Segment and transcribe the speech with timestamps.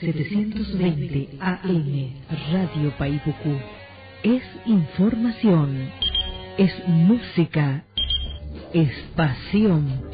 [0.00, 2.14] 720 AM
[2.52, 3.54] Radio Paipucú.
[4.22, 5.90] Es información,
[6.56, 7.84] es música,
[8.72, 10.10] es pasión.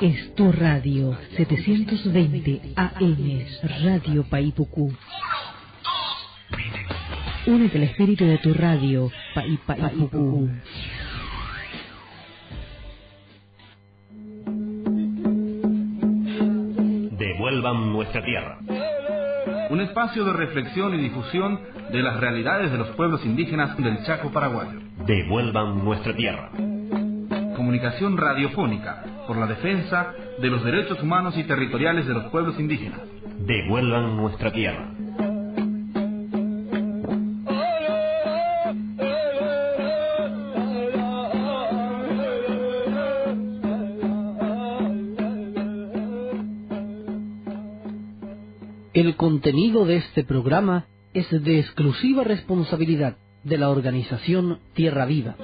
[0.00, 3.44] Es tu radio 720 AM
[3.82, 4.94] Radio Paipucú.
[7.46, 10.48] Únete al espíritu de tu radio Pai Paipucú.
[17.18, 18.58] Devuelvan nuestra tierra.
[19.68, 24.30] Un espacio de reflexión y difusión de las realidades de los pueblos indígenas del Chaco
[24.30, 24.78] paraguayo.
[25.06, 26.50] Devuelvan nuestra tierra.
[27.56, 33.00] Comunicación radiofónica por la defensa de los derechos humanos y territoriales de los pueblos indígenas.
[33.38, 34.95] Devuelvan nuestra tierra.
[50.16, 55.36] Este programa es de exclusiva responsabilidad de la organización Tierra Viva.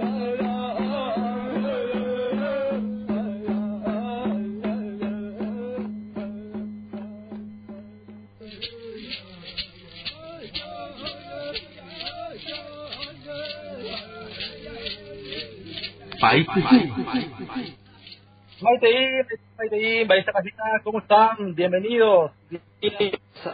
[20.83, 21.55] ¿cómo están?
[21.55, 22.31] Bienvenidos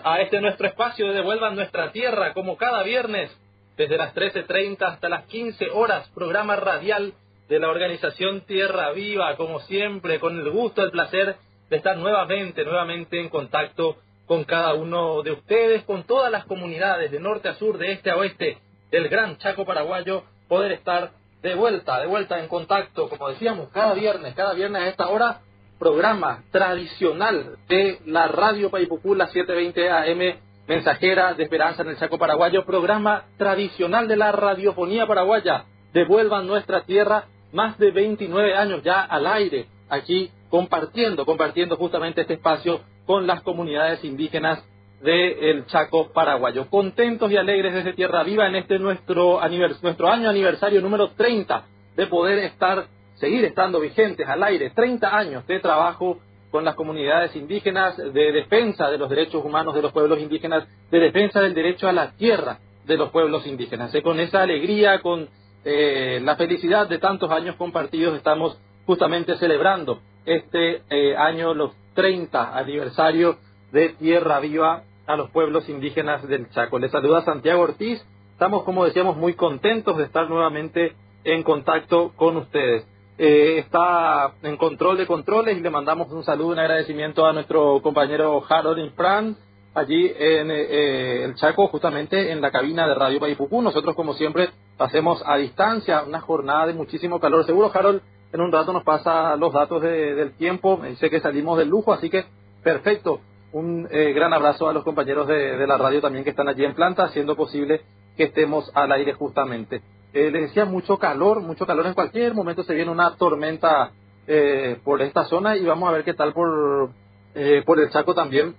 [0.05, 3.31] a este nuestro espacio de Devuelvan Nuestra Tierra, como cada viernes,
[3.77, 7.15] desde las 13.30 hasta las 15 horas, programa radial
[7.49, 11.37] de la organización Tierra Viva, como siempre, con el gusto, el placer
[11.71, 17.11] de estar nuevamente, nuevamente en contacto con cada uno de ustedes, con todas las comunidades
[17.11, 18.59] de norte a sur, de este a oeste,
[18.91, 21.11] del gran Chaco paraguayo, poder estar
[21.43, 25.41] de vuelta, de vuelta en contacto, como decíamos, cada viernes, cada viernes a esta hora,
[25.79, 32.19] programa tradicional de la Radio Paipucú, la 720 AM, mensajera de Esperanza en el Chaco
[32.19, 35.65] Paraguayo, programa tradicional de la radiofonía paraguaya.
[35.93, 42.35] Devuelvan nuestra tierra, más de 29 años ya al aire, aquí compartiendo, compartiendo justamente este
[42.35, 44.63] espacio con las comunidades indígenas
[45.01, 46.69] del Chaco paraguayo.
[46.69, 49.41] Contentos y alegres desde Tierra Viva en este nuestro,
[49.83, 51.65] nuestro año aniversario número 30
[51.97, 52.87] de poder estar
[53.19, 56.19] seguir estando vigentes al aire 30 años de trabajo
[56.51, 60.99] con las comunidades indígenas, de defensa de los derechos humanos de los pueblos indígenas, de
[60.99, 63.95] defensa del derecho a la tierra de los pueblos indígenas.
[63.95, 65.29] Y con esa alegría, con
[65.65, 72.57] eh, la felicidad de tantos años compartidos, estamos justamente celebrando este eh, año, los 30
[72.57, 73.37] aniversario
[73.73, 76.79] de Tierra Viva a los pueblos indígenas del Chaco.
[76.79, 78.03] Les saluda Santiago Ortiz.
[78.33, 82.87] Estamos, como decíamos, muy contentos de estar nuevamente en contacto con ustedes
[83.19, 87.83] eh, está en control de controles y le mandamos un saludo, un agradecimiento a nuestro
[87.83, 89.37] compañero Harold Infran,
[89.75, 93.61] allí en eh, el Chaco, justamente en la cabina de Radio Paipucú.
[93.61, 97.45] Nosotros, como siempre, hacemos a distancia una jornada de muchísimo calor.
[97.45, 98.03] Seguro, Harold,
[98.33, 100.81] en un rato nos pasa los datos del tiempo.
[100.89, 102.25] Dice que salimos del lujo, así que
[102.63, 103.21] perfecto.
[103.51, 106.65] Un eh, gran abrazo a los compañeros de, de la radio también que están allí
[106.65, 107.81] en planta, haciendo posible
[108.17, 109.83] que estemos al aire justamente
[110.13, 113.91] eh, les decía mucho calor, mucho calor en cualquier momento se viene una tormenta
[114.27, 116.91] eh, por esta zona y vamos a ver qué tal por,
[117.35, 118.55] eh, por el Chaco también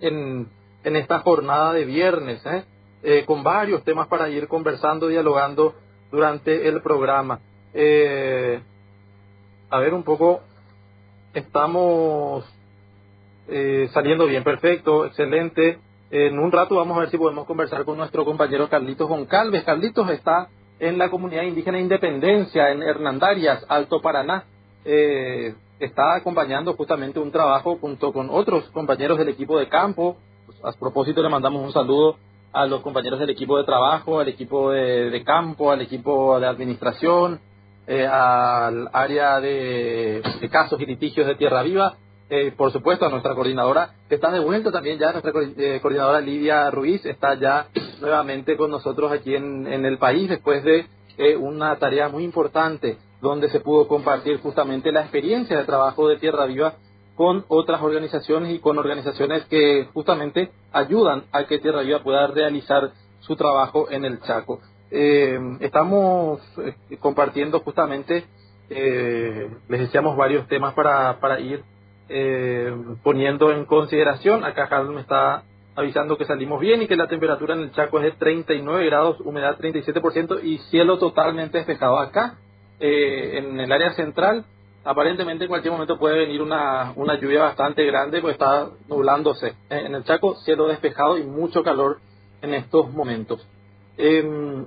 [0.00, 0.48] en,
[0.82, 2.64] en esta jornada de viernes, ¿eh?
[3.02, 5.74] Eh, con varios temas para ir conversando, dialogando
[6.10, 7.38] durante el programa.
[7.74, 8.60] Eh,
[9.68, 10.40] a ver un poco,
[11.34, 12.44] estamos
[13.92, 15.78] saliendo bien, perfecto, excelente.
[16.10, 19.64] En un rato vamos a ver si podemos conversar con nuestro compañero Carlitos Goncalves.
[19.64, 20.48] Carlitos está
[20.78, 24.44] en la comunidad indígena Independencia, en Hernandarias, Alto Paraná.
[24.84, 30.16] Eh, está acompañando justamente un trabajo junto con otros compañeros del equipo de campo.
[30.46, 32.16] Pues, a propósito, le mandamos un saludo
[32.52, 37.40] a los compañeros del equipo de trabajo, al equipo de, campo, al equipo de administración,
[37.86, 41.96] eh, al área de, casos y litigios de Tierra Viva.
[42.30, 46.20] Eh, por supuesto, a nuestra coordinadora, que está de vuelta también ya, nuestra eh, coordinadora
[46.22, 47.66] Lidia Ruiz está ya
[48.00, 50.86] nuevamente con nosotros aquí en, en el país después de
[51.18, 56.16] eh, una tarea muy importante donde se pudo compartir justamente la experiencia de trabajo de
[56.16, 56.74] Tierra Viva
[57.14, 62.90] con otras organizaciones y con organizaciones que justamente ayudan a que Tierra Viva pueda realizar
[63.20, 64.60] su trabajo en el Chaco.
[64.90, 68.24] Eh, estamos eh, compartiendo justamente,
[68.68, 71.62] les decíamos varios temas para, para ir
[73.02, 74.44] poniendo en consideración.
[74.44, 75.44] Acá Carlos me está
[75.76, 79.20] avisando que salimos bien y que la temperatura en el Chaco es de 39 grados,
[79.20, 81.98] humedad 37% y cielo totalmente despejado.
[81.98, 82.38] Acá,
[82.80, 84.44] eh, en el área central,
[84.84, 89.54] aparentemente en cualquier momento puede venir una, una lluvia bastante grande, pues está nublándose.
[89.68, 91.98] En el Chaco, cielo despejado y mucho calor
[92.42, 93.46] en estos momentos.
[93.96, 94.64] Eh,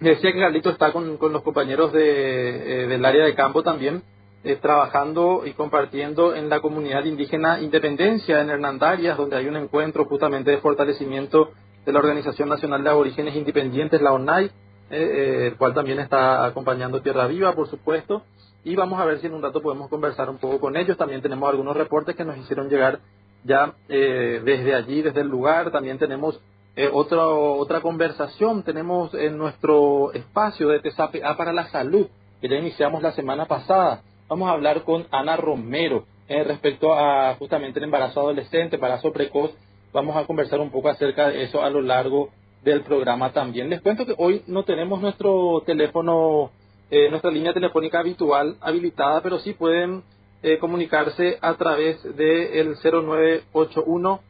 [0.00, 4.02] decía que Carlito está con, con los compañeros de, eh, del área de campo también,
[4.46, 10.04] eh, trabajando y compartiendo en la comunidad indígena Independencia en Hernandarias, donde hay un encuentro
[10.04, 11.50] justamente de fortalecimiento
[11.84, 14.50] de la Organización Nacional de Aborígenes Independientes, la ONAI,
[14.90, 18.22] eh, el cual también está acompañando Tierra Viva, por supuesto.
[18.64, 20.96] Y vamos a ver si en un rato podemos conversar un poco con ellos.
[20.96, 23.00] También tenemos algunos reportes que nos hicieron llegar
[23.44, 25.70] ya desde allí, desde el lugar.
[25.70, 26.40] También tenemos
[26.78, 32.06] eh, otra, otra conversación tenemos en nuestro espacio de TSAPA para la Salud,
[32.38, 34.02] que ya iniciamos la semana pasada.
[34.28, 39.52] Vamos a hablar con Ana Romero eh, respecto a justamente el embarazo adolescente, embarazo precoz.
[39.92, 42.30] Vamos a conversar un poco acerca de eso a lo largo
[42.64, 43.70] del programa también.
[43.70, 46.50] Les cuento que hoy no tenemos nuestro teléfono,
[46.90, 50.02] eh, nuestra línea telefónica habitual habilitada, pero sí pueden
[50.42, 54.20] eh, comunicarse a través del 0981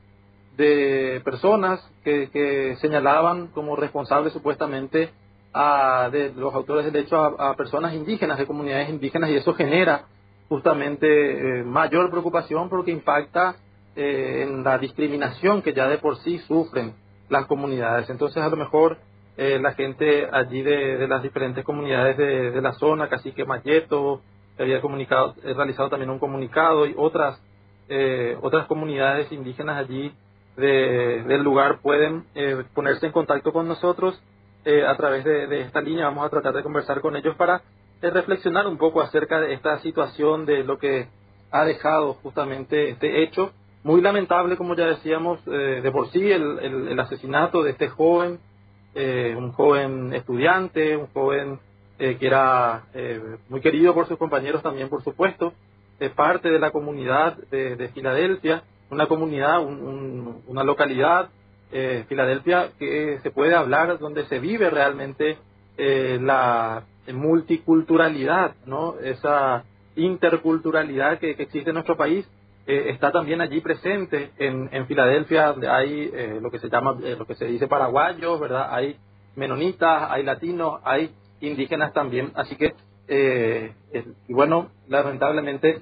[0.58, 5.12] de personas que, que señalaban como responsables supuestamente
[6.12, 10.04] de los autores del hecho a, personas indígenas, de comunidades indígenas, y eso genera
[10.50, 13.56] justamente eh, mayor preocupación porque impacta
[13.96, 16.94] eh, en la discriminación que ya de por sí sufren
[17.30, 18.10] las comunidades.
[18.10, 18.98] Entonces, a lo mejor
[19.38, 24.22] eh, la gente allí de, las diferentes comunidades de, la zona, Cacique Mayeto,
[24.58, 27.42] había comunicado, realizado también un comunicado, y otras,
[28.42, 30.14] otras comunidades indígenas allí
[30.56, 32.24] del lugar pueden
[32.74, 34.20] ponerse en contacto con nosotros
[34.66, 37.62] eh, a través de, esta línea vamos a tratar de conversar con ellos para
[38.02, 41.08] eh, reflexionar un poco acerca de esta situación, de lo que
[41.52, 43.52] ha dejado justamente este hecho.
[43.86, 48.40] Muy lamentable, como ya decíamos, eh, de por sí el, asesinato de este joven,
[48.96, 51.60] un joven estudiante, un joven
[51.98, 52.84] que era
[53.50, 55.54] muy querido por sus compañeros también, por supuesto,
[56.16, 61.30] parte de la comunidad de, Filadelfia, una comunidad, una localidad
[61.72, 65.38] eh, Filadelfia que se puede hablar donde se vive realmente
[65.78, 68.96] eh, la multiculturalidad, ¿no?
[69.00, 69.66] Esa
[69.96, 72.26] interculturalidad que, existe en nuestro país
[72.68, 77.26] eh, está también allí presente en, en Filadelfia, hay eh, lo que se llama, lo
[77.26, 78.68] que se dice paraguayos, ¿verdad?
[78.72, 78.98] Hay
[79.36, 82.74] menonitas, hay latinos, hay indígenas también, así que
[84.28, 85.82] y bueno, lamentablemente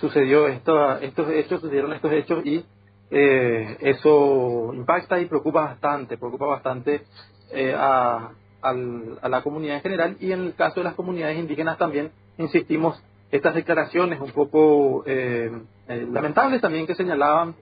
[0.00, 2.64] sucedió esto, estos hechos, sucedieron estos hechos y
[3.10, 7.02] eh, eso impacta y preocupa bastante, preocupa bastante
[7.50, 8.30] eh, a,
[8.62, 13.54] la comunidad en general y en el caso de las comunidades indígenas también, insistimos, estas
[13.54, 15.04] declaraciones un poco
[15.90, 17.54] eh, lamentables también que señalaban,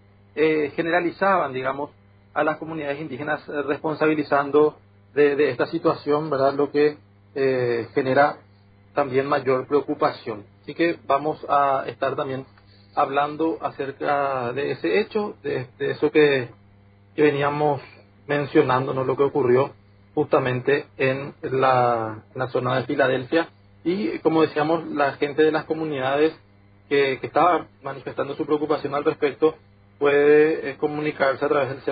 [0.76, 1.90] generalizaban, digamos,
[2.32, 4.76] a las comunidades indígenas responsabilizando
[5.12, 6.54] de, de, esta situación, ¿verdad?
[6.54, 6.96] Lo que
[7.92, 8.36] genera
[8.94, 10.44] también mayor preocupación.
[10.62, 12.46] Así que vamos a estar también
[12.94, 16.48] hablando acerca de ese hecho, de, eso que,
[17.16, 17.80] veníamos
[18.26, 19.02] mencionando, ¿no?
[19.02, 19.72] lo que ocurrió
[20.14, 23.48] justamente en la, zona de Filadelfia.
[23.84, 26.32] Y como decíamos, la gente de las comunidades
[26.88, 29.56] que, que estaba manifestando su preocupación al respecto
[29.98, 31.82] puede eh, comunicarse a través del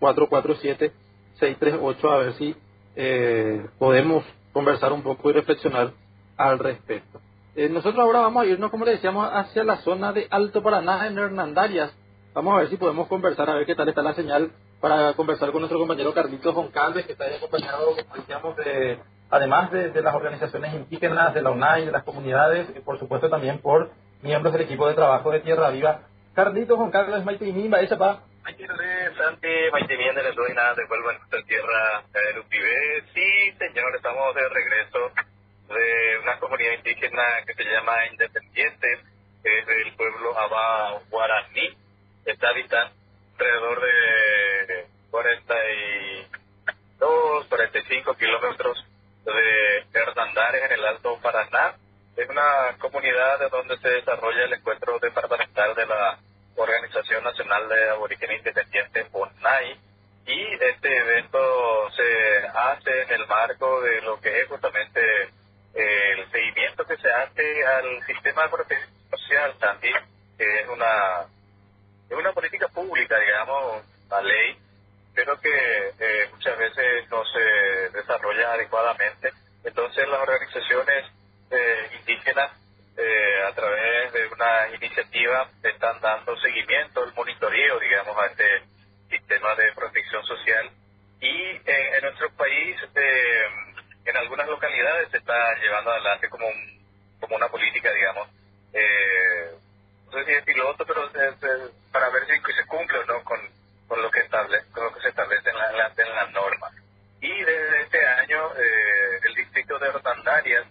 [0.00, 2.56] 0992-447-638 a ver si
[2.96, 5.92] eh, podemos conversar un poco y reflexionar
[6.36, 7.20] al respecto.
[7.54, 11.06] Eh, nosotros ahora vamos a irnos, como le decíamos, hacia la zona de Alto Paraná
[11.06, 11.94] en Hernandarias.
[12.34, 15.52] Vamos a ver si podemos conversar, a ver qué tal está la señal para conversar
[15.52, 18.98] con nuestro compañero Carlitos Goncalves, que está ahí acompañado, como decíamos, de,
[19.32, 23.60] además de, las organizaciones indígenas, de la UNAI, de las comunidades, y por supuesto también
[23.60, 26.02] por miembros del equipo de trabajo de Tierra Viva.
[26.34, 28.20] Carlitos Goncalves, Maite y Mimba, esa pa.
[28.44, 28.68] Maite
[29.16, 33.06] Santi, Maite de la Doina, de vuelvo a nuestra tierra, el UPB.
[33.14, 34.98] Sí, señor, estamos de regreso
[35.68, 39.00] de una comunidad indígena que se llama Independiente,
[39.42, 41.74] que es del pueblo Abá Guaraní.
[42.26, 42.92] Está habitando
[43.38, 48.91] alrededor de 42, 45 kilómetros
[49.24, 51.74] de Hernandares en el Alto Paraná.
[52.16, 56.18] Es una comunidad de donde se desarrolla el encuentro departamental de la
[56.56, 59.78] Organización Nacional de Aborigen Independiente, ONAI,
[60.26, 65.00] y este evento se hace en el marco de lo que es justamente
[65.74, 69.96] el seguimiento que se hace al sistema de protección social también,
[70.36, 71.26] que es una,
[72.08, 74.56] es una política pública, digamos, la ley,
[75.14, 79.32] pero que eh, muchas veces no se desarrolla adecuadamente.
[79.64, 81.06] Entonces las organizaciones
[81.50, 82.50] eh, indígenas,
[82.96, 88.62] eh, a través de una iniciativa, están dando seguimiento, el monitoreo, digamos, a este
[89.10, 90.70] sistema de protección social.
[91.20, 92.76] Y en nuestro país,
[94.04, 96.46] en algunas localidades se está llevando adelante como
[97.22, 98.28] como una política, digamos,
[98.72, 99.52] eh,
[100.06, 101.08] no sé si es piloto, pero
[101.92, 103.40] para ver si se cumple o no con,
[103.92, 106.70] con lo que establece, con lo que se establece en la, en la norma.
[107.20, 110.64] Y desde este año eh, el distrito de Rotandarias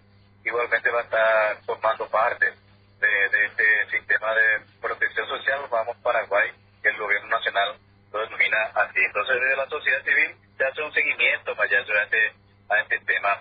[0.44, 2.52] igualmente va a estar formando parte
[3.00, 5.62] de, de este sistema de protección social.
[5.70, 6.50] Vamos Paraguay,
[6.82, 7.78] que el gobierno nacional
[8.12, 9.00] lo denomina así.
[9.06, 12.34] Entonces desde la sociedad civil se hace un seguimiento para allá durante
[12.70, 13.38] a este tema.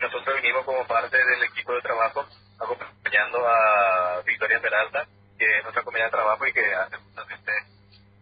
[0.00, 2.26] Nosotros vinimos como parte del equipo de trabajo
[2.58, 5.06] acompañando a Victoria Peralta,
[5.40, 7.52] que es nuestra comunidad de trabajo y que hace justamente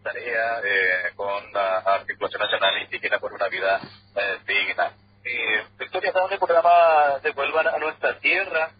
[0.01, 3.81] tarea eh, con la Articulación Nacional Indígena por una vida
[4.15, 4.93] eh, digna.
[5.25, 8.71] Eh, Victoria, estamos en el programa Devuelvan a nuestra tierra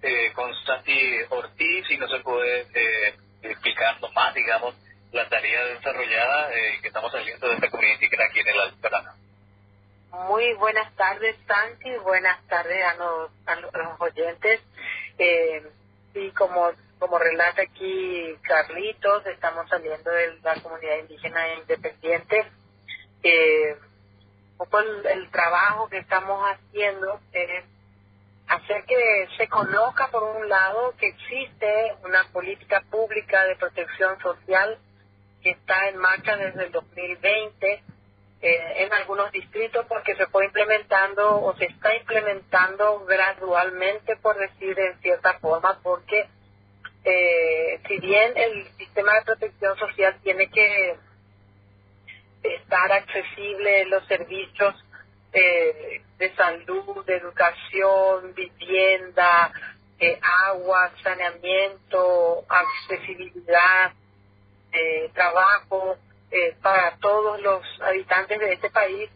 [0.00, 4.76] eh, con Santi Ortiz y no se puede eh, explicarnos más, digamos,
[5.10, 8.88] la tarea desarrollada eh, que estamos saliendo de esta comunidad indígena aquí en el Alto
[10.28, 11.90] Muy buenas tardes, Santi.
[12.04, 14.60] Buenas tardes a los, a los, oyentes.
[15.18, 15.66] Eh,
[16.14, 22.46] y como, como relata aquí Carlitos, estamos saliendo de la comunidad indígena independiente.
[23.22, 23.76] Eh,
[24.72, 27.64] el, el trabajo que estamos haciendo es
[28.48, 34.78] hacer que se conozca, por un lado, que existe una política pública de protección social
[35.42, 37.82] que está en marcha desde el 2020
[38.40, 44.78] eh, en algunos distritos porque se fue implementando o se está implementando gradualmente, por decir
[44.78, 46.28] en cierta forma, porque
[47.10, 50.96] eh, si bien el sistema de protección social tiene que
[52.42, 54.74] estar accesible los servicios
[55.32, 59.50] eh, de salud, de educación, vivienda,
[60.50, 63.92] agua, saneamiento, accesibilidad,
[64.72, 65.96] eh, trabajo
[66.30, 69.08] eh, para todos los habitantes de este país,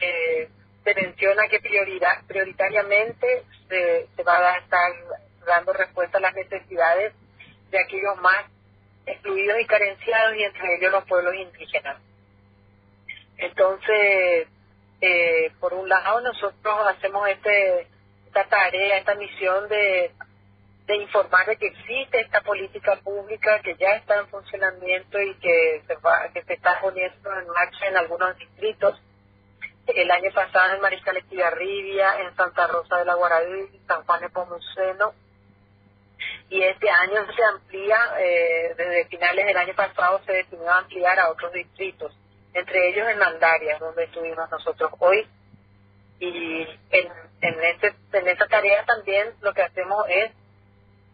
[0.00, 0.50] eh,
[0.84, 4.92] se menciona que prioridad, prioritariamente se, se va a estar
[5.46, 7.14] dando respuesta a las necesidades
[7.72, 8.44] de aquellos más
[9.06, 11.96] excluidos y carenciados y entre ellos los pueblos indígenas.
[13.38, 14.46] Entonces,
[15.00, 17.88] eh, por un lado nosotros hacemos este
[18.26, 20.12] esta tarea, esta misión de
[20.96, 25.94] informar de que existe esta política pública que ya está en funcionamiento y que se
[25.96, 29.00] va, que se está poniendo en marcha en algunos distritos.
[29.86, 34.30] El año pasado en Mariscal Estigarribia, en Santa Rosa de la Guaraví, San Juan de
[34.30, 35.14] Pomuceno.
[36.52, 41.30] Y este año se amplía, eh, desde finales del año pasado se decidió ampliar a
[41.30, 42.12] otros distritos,
[42.52, 45.26] entre ellos en Mandarias, donde estuvimos nosotros hoy.
[46.20, 47.08] Y en,
[47.40, 50.30] en, este, en esta tarea también lo que hacemos es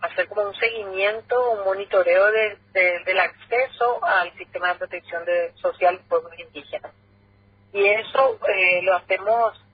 [0.00, 2.58] hacer como un seguimiento, un monitoreo de,
[3.04, 6.92] del acceso al sistema de protección de, social de pueblos indígenas.
[7.72, 9.64] Y eso eh, lo hacemos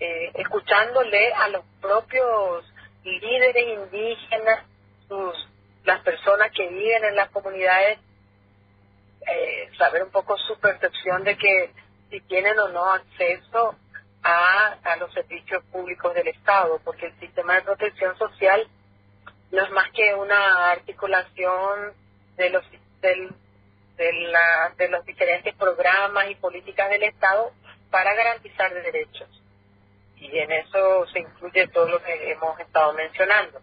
[0.00, 2.64] eh, escuchándole a los propios
[3.04, 4.64] líderes indígenas,
[5.08, 5.48] sus,
[5.84, 7.98] las personas que viven en las comunidades,
[9.26, 11.70] eh, saber un poco su percepción de que
[12.10, 13.76] si tienen o no acceso
[14.22, 18.68] a, a los servicios públicos del Estado, porque el sistema de protección social
[19.50, 21.92] no es más que una articulación
[22.36, 22.64] de los
[23.00, 23.30] del,
[23.96, 27.52] de, la, de los diferentes programas y políticas del Estado
[27.90, 29.28] para garantizar derechos.
[30.16, 33.60] Y en eso se incluye todo lo que hemos estado mencionando.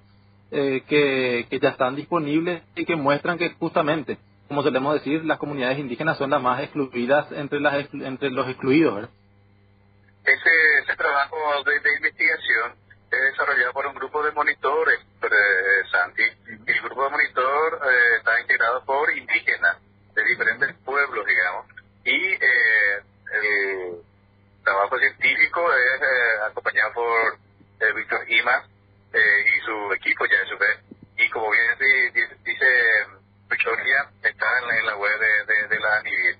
[0.52, 4.18] eh, que, que ya están disponibles y que muestran que justamente,
[4.52, 8.96] como solemos decir, las comunidades indígenas son las más excluidas entre, las, entre los excluidos,
[8.96, 9.10] ¿verdad?
[10.26, 12.76] Ese, ese trabajo de, investigación
[13.10, 16.24] es desarrollado por un grupo de monitores, eh, Santi,
[16.68, 19.78] y el grupo de monitor eh, está integrado por indígenas
[20.16, 21.68] de diferentes pueblos, digamos,
[22.04, 23.00] y eh,
[23.32, 24.02] el
[24.66, 27.38] trabajo científico es eh, acompañado por
[27.80, 28.66] eh, Víctor Ima
[29.14, 30.78] y su equipo ya su vez.
[31.18, 33.21] Y como bien dice, dice
[33.52, 36.38] Victoria, está en la, web de, la ANIVIR.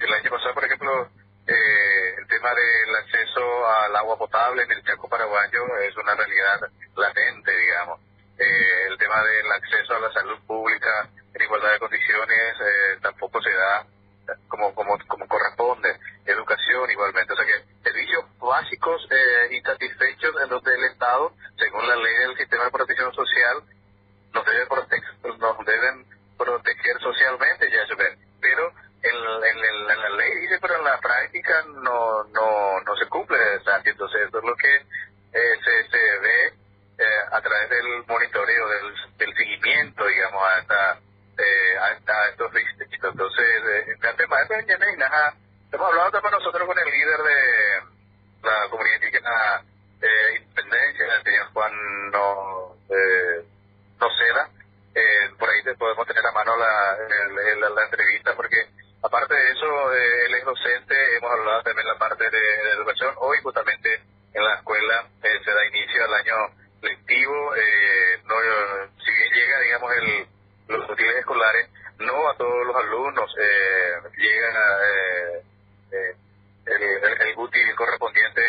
[0.00, 1.08] el año pasado, por ejemplo,
[1.46, 6.60] el tema del acceso al agua potable en el Chaco paraguayo es una realidad
[6.96, 8.00] latente, digamos.
[8.38, 13.50] el tema del acceso a la salud pública en igualdad de condiciones eh, tampoco se
[13.50, 13.86] da
[14.48, 15.96] como, como, como corresponde.
[16.26, 17.32] Educación igualmente.
[17.32, 22.36] O sea que servicios básicos eh, insatisfechos en donde el Estado, según la ley del
[22.36, 23.62] sistema de protección social,
[24.32, 24.66] nos, debe
[25.38, 28.16] nos deben proteger socialmente, ya se ve.
[28.40, 33.38] Pero en, en, la ley dice, pero en la práctica no, no, no se cumple.
[33.54, 36.46] Entonces, eso es lo que eh, se, se ve
[36.98, 40.98] eh, a través del monitoreo, del, del seguimiento, digamos, a esta
[41.40, 43.12] eh, a, estos distritos.
[43.12, 43.96] Entonces, eh,
[45.72, 47.80] hemos hablado también nosotros con el líder de
[48.42, 49.64] la comunidad indígena
[50.02, 53.44] eh, Independencia, el señor Juan no, eh,
[54.00, 54.48] Noceda.
[54.94, 56.96] Eh, por ahí podemos tener a mano la,
[57.70, 58.66] la, entrevista porque
[59.02, 63.14] aparte de eso, eh, él es docente, hemos hablado también la parte de, de educación.
[63.18, 64.02] Hoy justamente
[64.34, 66.34] en la escuela eh, se da inicio al año
[66.82, 67.54] lectivo.
[67.54, 68.34] Eh, no,
[69.04, 70.26] si bien llega, digamos, el
[70.70, 75.42] los útiles escolares, no a todos los alumnos eh, llegan a, eh,
[75.92, 76.16] eh,
[76.66, 78.40] el, el, útil correspondiente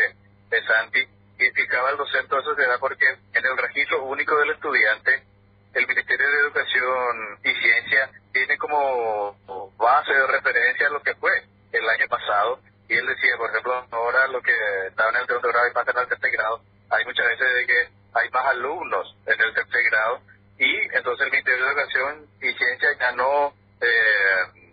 [0.49, 0.99] de Santi.
[1.39, 5.23] Y explicaba el docente eso se da porque en el registro único del estudiante,
[5.73, 9.35] el Ministerio de Educación y Ciencia tiene como
[9.77, 11.31] base de referencia lo que fue
[11.71, 12.59] el año pasado.
[12.87, 14.53] Y él decía, por ejemplo, ahora lo que
[14.87, 17.65] estaba en el segundo grado y pasa en el tercer grado, hay muchas veces de
[17.65, 20.21] que hay más alumnos en el tercer grado
[20.59, 24.71] y entonces el Ministerio de Educación y Ciencia ya no eh,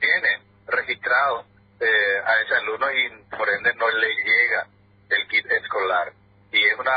[0.00, 1.44] tiene registrado
[1.78, 4.66] eh, a ese alumno y por ende no le llega
[5.10, 6.12] el kit escolar.
[6.52, 6.92] Y es una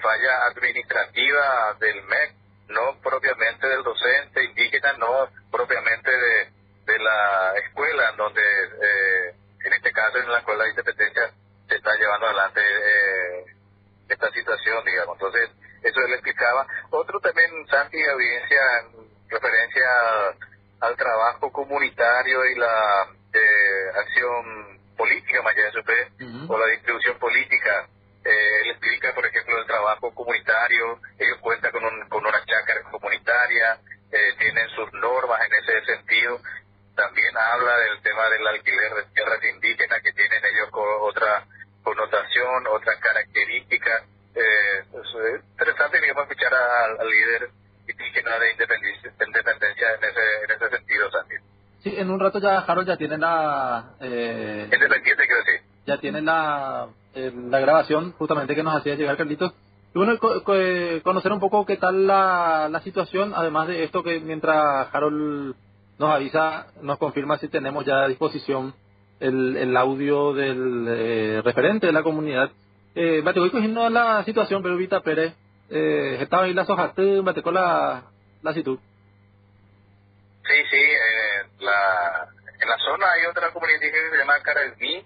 [0.00, 2.34] falla administrativa del MEC,
[2.68, 6.50] no propiamente del docente indígena, no propiamente de,
[6.86, 11.30] de la escuela, donde eh, en este caso en la escuela de independencia
[11.68, 13.44] se está llevando adelante eh,
[14.08, 15.16] esta situación, digamos.
[15.16, 15.50] Entonces,
[15.82, 16.66] eso él explicaba.
[16.90, 19.86] Otro también, Santi, evidencia en referencia
[20.80, 25.70] al trabajo comunitario y la eh, acción política, Maya
[26.48, 27.88] o la distribución política.
[28.28, 32.82] Eh, él explica, por ejemplo, el trabajo comunitario, ellos cuentan con, un, con una chácara
[32.90, 33.80] comunitaria,
[34.12, 36.38] eh, tienen sus normas en ese sentido.
[36.94, 41.46] También habla del tema del alquiler de tierras indígenas que tienen ellos con otra
[41.82, 47.50] connotación, otra característica eh, es interesante, digamos, escuchar al, líder
[47.88, 51.34] indígena de independencia, en ese, en ese sentido, Santi.
[51.82, 53.94] Sí, en un rato ya Harold ya tiene la...
[54.00, 55.62] Eh, Independiente, quiero decir.
[55.88, 59.52] Ya tiene la, la grabación justamente que nos hacía llegar Carlitos.
[59.94, 64.02] Y bueno, co- eh, conocer un poco qué tal la, la situación, además de esto
[64.02, 65.54] que mientras Harold
[65.98, 68.74] nos avisa, nos confirma si tenemos ya a disposición
[69.18, 72.50] el, el audio del eh, referente de la comunidad.
[72.94, 75.32] Eh, bate voy cogiendo la situación, pero Vita Pérez,
[75.70, 78.02] eh, estaba ahí la sojate, bate con la,
[78.42, 78.78] la situ.
[80.46, 82.28] Sí, sí, eh, la,
[82.60, 85.02] en la zona hay otra comunidad que se llama Caralmí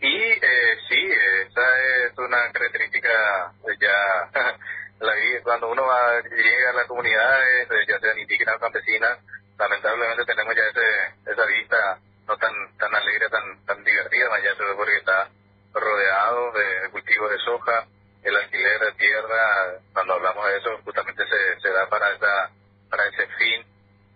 [0.00, 1.12] y eh, sí,
[1.46, 4.30] esa es una característica pues, ya
[5.00, 9.18] la vi- cuando uno va, llega a las comunidades, eh, ya sean indígenas o campesinas,
[9.58, 14.54] lamentablemente tenemos ya ese, esa vista no tan tan alegre, tan tan divertida, más ya
[14.56, 15.28] solo porque está
[15.74, 17.86] rodeado de, de cultivos de soja,
[18.22, 22.50] el alquiler de tierra, cuando hablamos de eso, justamente se, se da para esa
[22.90, 23.64] para ese fin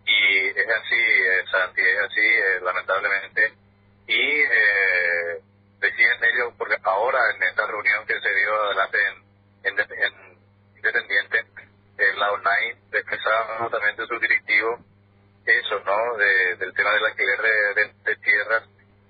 [0.07, 3.53] y es así, Santi, es así, eh, lamentablemente.
[4.07, 5.41] Y eh,
[5.87, 8.99] decían ellos, porque ahora en esta reunión que se dio adelante
[9.65, 10.35] en, en, en
[10.77, 11.45] Independiente,
[11.97, 14.79] eh, la ONAI expresaba justamente su directivo
[15.47, 16.17] eso, ¿no?
[16.17, 18.63] De, del tema del alquiler de, de, tierras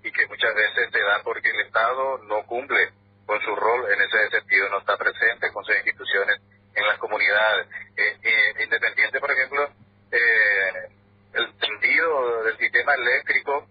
[0.03, 2.91] y que muchas veces se da porque el Estado no cumple
[3.25, 6.41] con su rol en ese sentido, no está presente con sus instituciones
[6.75, 7.69] en las comunidades.
[7.97, 9.69] Eh, eh, Independiente, por ejemplo,
[10.11, 10.89] eh,
[11.35, 13.67] el tendido del sistema eléctrico,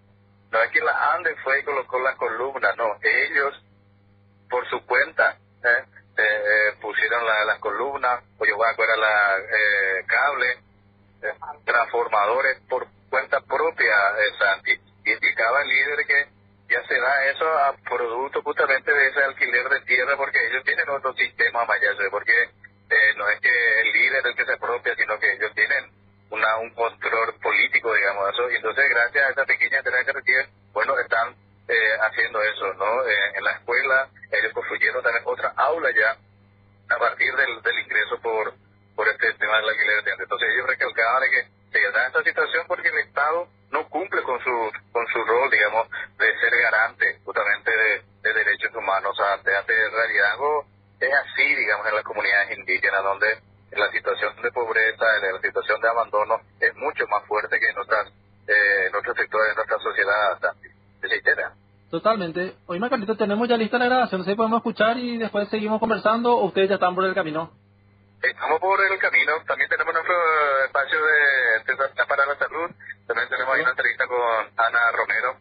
[1.35, 3.63] la fue y colocó la columna, no, ellos
[4.49, 5.85] por su cuenta eh,
[6.17, 10.51] eh, pusieron la, las yo voy a acuerdo la eh, cable,
[11.23, 11.33] eh,
[11.65, 14.71] transformadores por cuenta propia, eh, Santi.
[15.05, 16.27] Indicaba el líder que
[16.69, 20.89] ya se da eso a producto justamente de ese alquiler de tierra porque ellos tienen
[20.89, 22.33] otro sistema mayor, porque
[22.89, 25.91] eh, no es que el líder es el que se apropia, sino que ellos tienen
[26.29, 28.49] una un control político, digamos, eso.
[28.49, 31.35] Y entonces, gracias a esa pequeña entrega que reciben, bueno, están
[31.67, 33.05] eh, haciendo eso, ¿no?
[33.05, 36.17] Eh, en la escuela, ellos construyeron también otra aula ya
[36.93, 38.53] a partir del, del ingreso por
[38.95, 40.11] por este tema del alquiler de.
[40.11, 44.71] Entonces, ellos recalcaban que se da esta situación porque el Estado no cumple con su
[44.91, 49.91] con su rol, digamos, de ser garante justamente de, de derechos humanos ante, ante en
[49.91, 50.37] realidad
[50.99, 53.39] es así, digamos, en las comunidades indígenas, donde
[53.71, 58.11] la situación de pobreza, la situación de abandono es mucho más fuerte que en otras,
[58.47, 60.55] eh, en otros sectores de nuestra sociedad
[61.01, 61.53] deseitera.
[61.89, 62.55] Totalmente.
[62.65, 65.79] Hoy, Carlitos, tenemos ya lista la grabación, no sé si podemos escuchar y después seguimos
[65.79, 67.51] conversando o ustedes ya están por el camino.
[68.21, 70.15] Estamos por el camino, también tenemos nuestro
[70.65, 72.71] espacio de, de para la salud,
[73.05, 74.17] también tenemos ahí una entrevista con
[74.57, 75.37] Ana Romero,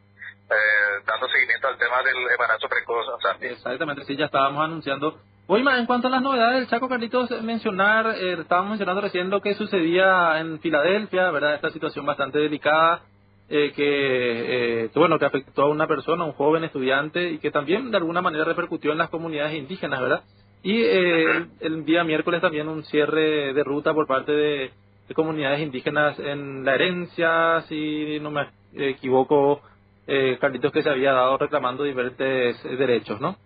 [0.50, 3.06] eh, dando seguimiento al tema del embarazo precoz.
[3.08, 5.20] O sea, Exactamente, sí, ya estábamos anunciando.
[5.46, 9.40] Hoy, en cuanto a las novedades del Chaco, Carlitos, mencionar, eh, estábamos mencionando recién lo
[9.40, 11.57] que sucedía en Filadelfia, ¿verdad?
[11.57, 13.02] Esta situación bastante delicada,
[13.48, 17.90] eh, que, eh, bueno, que afectó a una persona, un joven estudiante, y que también
[17.90, 20.22] de alguna manera repercutió en las comunidades indígenas, ¿verdad?
[20.62, 24.70] Y eh, el, día miércoles también un cierre de ruta por parte de,
[25.09, 29.61] de comunidades indígenas en la herencia, si no me equivoco,
[30.07, 33.37] eh, Carlitos, que se había dado reclamando diferentes eh, derechos, ¿no?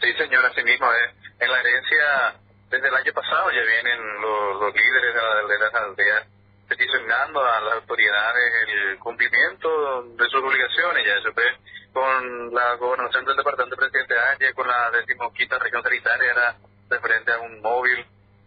[0.00, 0.92] Sí, señor, así mismo.
[0.92, 1.14] Eh.
[1.40, 2.34] En la herencia,
[2.70, 6.26] desde el año pasado ya vienen los, los líderes de, la, de las aldeas
[6.68, 11.06] peticionando a las autoridades el cumplimiento de sus obligaciones.
[11.06, 11.44] Ya eso fue
[11.92, 16.56] con la gobernación del departamento del presidente Ángel, con la decimoquinta región sanitaria, era
[16.90, 18.04] referente a un móvil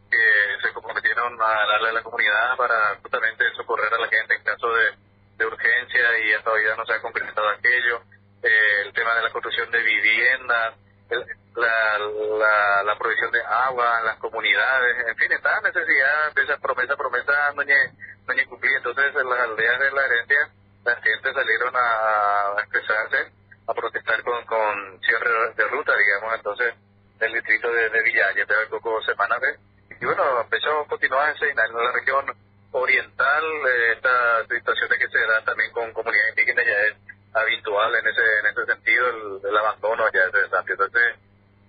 [0.10, 4.44] que se comprometieron a darle a la comunidad para justamente socorrer a la gente en
[4.44, 4.92] caso de,
[5.38, 8.02] de urgencia y hasta hoy ya no se ha concretado aquello.
[8.44, 10.76] Eh, el tema de la construcción de viviendas,
[11.10, 16.96] la, la, provisión de agua en las comunidades, en fin, está necesidad de esa promesa,
[16.96, 18.78] promesa no ni cumplir.
[18.78, 20.50] Entonces, en las aldeas de la herencia,
[20.84, 23.32] las gente salieron a, a expresarse,
[23.68, 26.74] a protestar con, con cierre de ruta, digamos, entonces,
[27.20, 29.68] del distrito de, de Villaya, de poco semanas de
[30.00, 32.26] y bueno, empezó a continuar en la región
[32.72, 36.96] oriental, eh, esta situación de que se da también con comunidades indígenas ya es
[37.34, 40.72] habitual en ese en ese sentido, el, el abandono ya es de Santi.
[40.72, 41.16] Entonces,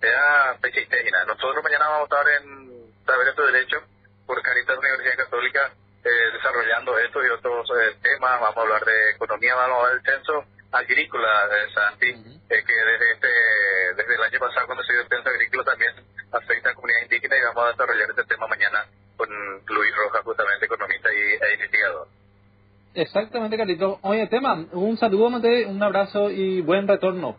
[0.00, 1.24] sea fecha indígena.
[1.24, 2.68] Nosotros mañana vamos a estar en
[3.04, 3.82] Saber tu Derecho
[4.26, 5.72] por Caritas Universidad Católica
[6.04, 8.40] eh, desarrollando esto y otros eh, temas.
[8.40, 12.74] Vamos a hablar de economía, vamos a hablar del censo agrícola de Santi, eh, que
[12.74, 13.28] desde este
[13.96, 15.92] desde el año pasado cuando se dio el censo agrícola también
[16.30, 19.28] afecta a comunidad indígena y vamos a desarrollar este tema mañana con
[19.66, 22.08] Luis Rojas, justamente economista y, e investigador.
[22.94, 23.98] Exactamente, Carlito.
[24.02, 27.38] Oye, tema, un saludo, un abrazo y buen retorno.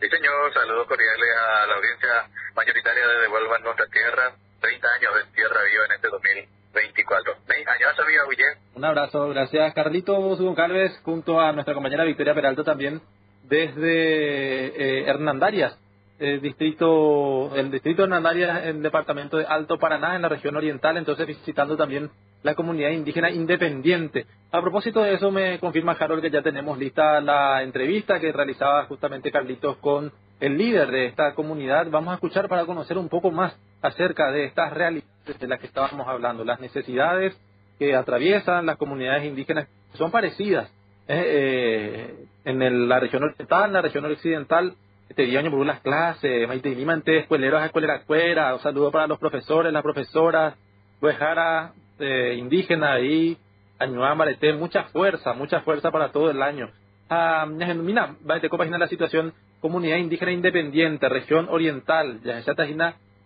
[0.00, 2.08] Sí, señor, saludos cordiales a la audiencia
[2.54, 7.34] mayoritaria de Devuelvan Nuestra Tierra, 30 años de Tierra Viva en este 2024.
[7.66, 8.62] ¿Año sabía, Guillermo?
[8.74, 13.00] Un abrazo, gracias Carlito Goncalves junto a nuestra compañera Victoria Peralta también
[13.42, 15.76] desde eh, Hernandarias,
[16.20, 20.54] el distrito, el distrito de Hernandarias, en el departamento de Alto Paraná, en la región
[20.54, 22.10] oriental, entonces visitando también
[22.44, 24.26] la comunidad indígena independiente.
[24.52, 28.84] A propósito de eso, me confirma Harold que ya tenemos lista la entrevista que realizaba
[28.84, 31.88] justamente Carlitos con el líder de esta comunidad.
[31.90, 35.66] Vamos a escuchar para conocer un poco más acerca de estas realidades de las que
[35.66, 37.36] estábamos hablando, las necesidades
[37.80, 40.70] que atraviesan las comunidades indígenas son parecidas
[41.08, 44.74] eh, eh, en la región oriental, en la región occidental,
[45.08, 49.18] este día por las clases, Maite Limante, escueleros a escuelera escuela, un saludo para los
[49.18, 50.56] profesores, las profesoras,
[51.00, 53.38] Huejara, eh, indígena ahí,
[53.78, 56.70] Añuá, Marete, mucha fuerza, mucha fuerza para todo el año.
[57.08, 62.50] Ah, mira, te compaginar la situación comunidad indígena independiente, región oriental, ya se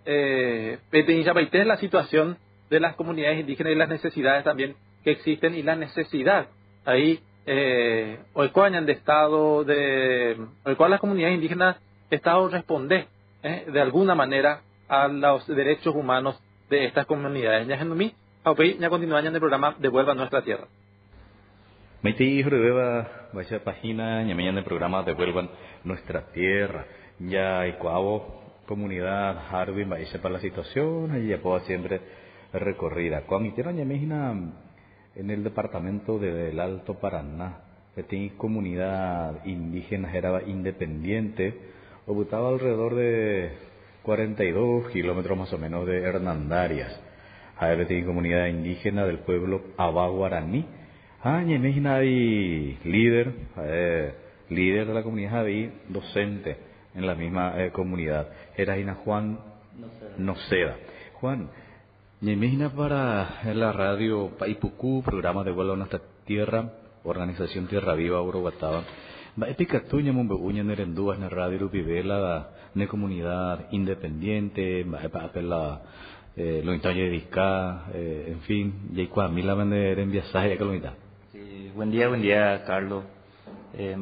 [0.06, 0.78] eh,
[1.66, 2.38] la situación
[2.70, 6.48] de las comunidades indígenas y las necesidades también que existen y la necesidad
[6.84, 8.42] ahí eh, o
[8.86, 11.76] de estado de el cual las comunidades indígenas
[12.10, 13.06] estado responder
[13.42, 17.66] eh, de alguna manera a los derechos humanos de estas comunidades.
[17.68, 17.88] Ya en
[18.78, 20.66] ya continúan en el programa Devuelva Nuestra Tierra.
[23.64, 25.50] Página, mañana el programa Devuelvan
[25.84, 26.86] Nuestra Tierra.
[27.18, 32.00] Ya Ecuavo, comunidad Harvey, vaya para la situación, y ya puedo siempre
[32.58, 33.22] recorrida.
[33.44, 33.84] Hicieron ya
[35.16, 37.58] en el departamento del Alto Paraná,
[37.94, 41.54] que tiene comunidad indígena, era independiente,
[42.06, 43.52] ocupaba alrededor de
[44.02, 47.00] 42 kilómetros más o menos de Hernandarias.
[47.56, 50.66] Ahí tiene comunidad indígena del pueblo Abaguaraní.
[51.22, 53.32] Ah, y líder,
[54.50, 56.56] líder de la comunidad ahí, docente
[56.94, 58.28] en la misma eh, comunidad.
[58.56, 59.38] Era Ina Juan
[60.18, 60.76] Noceda.
[61.14, 61.48] Juan,
[62.32, 66.72] Imagina para la radio Paipucú, programa de vuelo a nuestra tierra,
[67.04, 68.82] organización Tierra Viva, Uruguataba.
[69.40, 75.82] Va epicatuña mumbe uña nerendúas na radio rupivela ne comunidad independiente, va apela
[76.34, 80.64] eh, lo de disca, eh, en fin, y a mí la vender en viaje que
[80.64, 80.72] lo
[81.30, 83.04] Sí, buen día, buen día, Carlos.
[83.76, 83.98] Eh,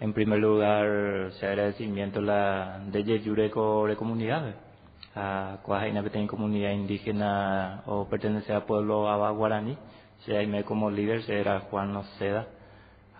[0.00, 4.67] en primer lugar, se agradecimiento la de Yureco de comunidades
[5.14, 9.76] a Cuajaina comunidad indígena o pertenece al pueblo Aba Guaraní.
[10.24, 12.46] Si me como líder será Juan Noceda.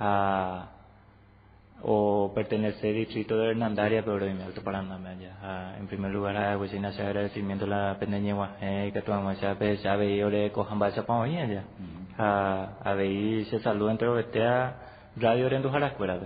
[0.01, 0.69] A,
[1.83, 4.99] o pertenece al distrito de Hernandaria, pero de Alto Paraná.
[5.79, 8.35] En primer lugar, a Huesina se agradecimiento a la pendeña
[8.93, 9.03] que
[9.55, 11.65] ver, ya veía le cojan base para hoy ya.
[12.19, 14.25] A ver, se saluda entre los
[15.17, 16.19] radio rendu a la escuela.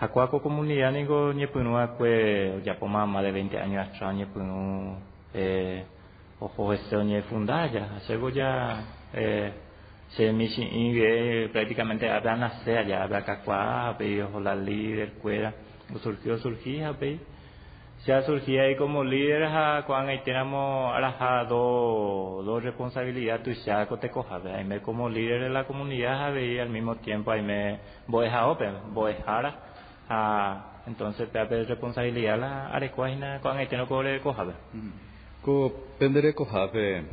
[0.00, 4.94] Hakuako comunidad nigo ñepunu akue ya por más de 20 años atrás ñepunu
[5.34, 5.84] eh,
[6.38, 7.98] ojo este ñe fundaya,
[8.32, 9.52] ya eh,
[10.10, 10.46] se mi
[11.52, 15.52] prácticamente habrá nacer ya habrá cacua, ojo la líder cuera,
[16.00, 17.18] surgió surgía pe
[18.12, 19.48] ha surgía ahí como líder
[19.84, 20.94] cuando tenemos
[21.48, 26.60] dos dos responsabilidades tu ya te coja ahí me como líder de la comunidad y
[26.60, 29.50] al mismo tiempo ahí me voy a open voy a
[30.08, 34.54] Ah, entonces hace responsabilidad la arecuajina con este no cobre cojabe.
[35.42, 37.04] Co pendere cojabe.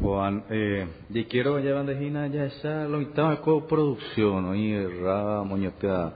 [0.00, 6.12] Juan, eh, y quiero ya bandejina ya esa lo mitad co producción, y ra moñotea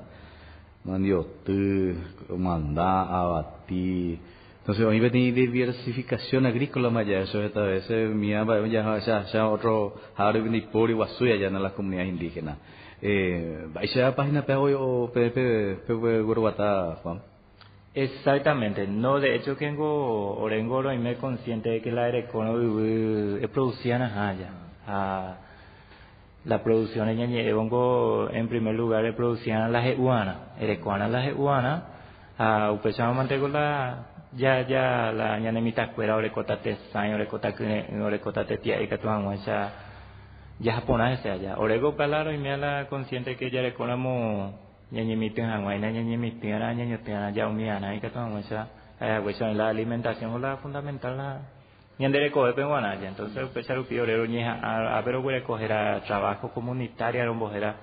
[0.85, 1.95] mandiote,
[2.37, 4.19] manda abati.
[4.59, 9.95] Entonces, hoy venir diversificación agrícola más ya eso esta vez mía ya ya ya otro
[10.15, 12.59] jaro ni por y guasuya ya en las comunidades indígenas
[13.03, 14.55] eh, ¿Vais página pe
[15.31, 15.31] pe
[15.87, 16.23] pe
[17.03, 17.21] Juan?
[17.95, 22.57] Exactamente, no, de hecho tengo orengoro y me consciente de que la econo
[23.39, 24.51] es producción allá.
[24.87, 25.37] Ah,
[26.45, 27.19] la producción en
[28.33, 31.85] en primer lugar es producción la jehuana, erecuana la jehuana,
[32.39, 38.45] a upechama mantego la ya ya la ñanemita escuela orecota te sain orecota que orecota
[38.47, 39.09] te tía y que tu
[40.61, 41.57] ya japonés allá.
[41.59, 44.55] Orego palaro y me la consciente que ya le colamo
[44.93, 48.69] ñañimitin hanguaina ñañimitin ara ñañotin ara ya umiana y que todo esa
[49.23, 51.41] cuestión la alimentación la fundamental la
[51.99, 54.59] ñandere coge penguana ya entonces pechar un piorero ñeja
[54.99, 57.77] a pero puede coger a trabajo comunitario rombo era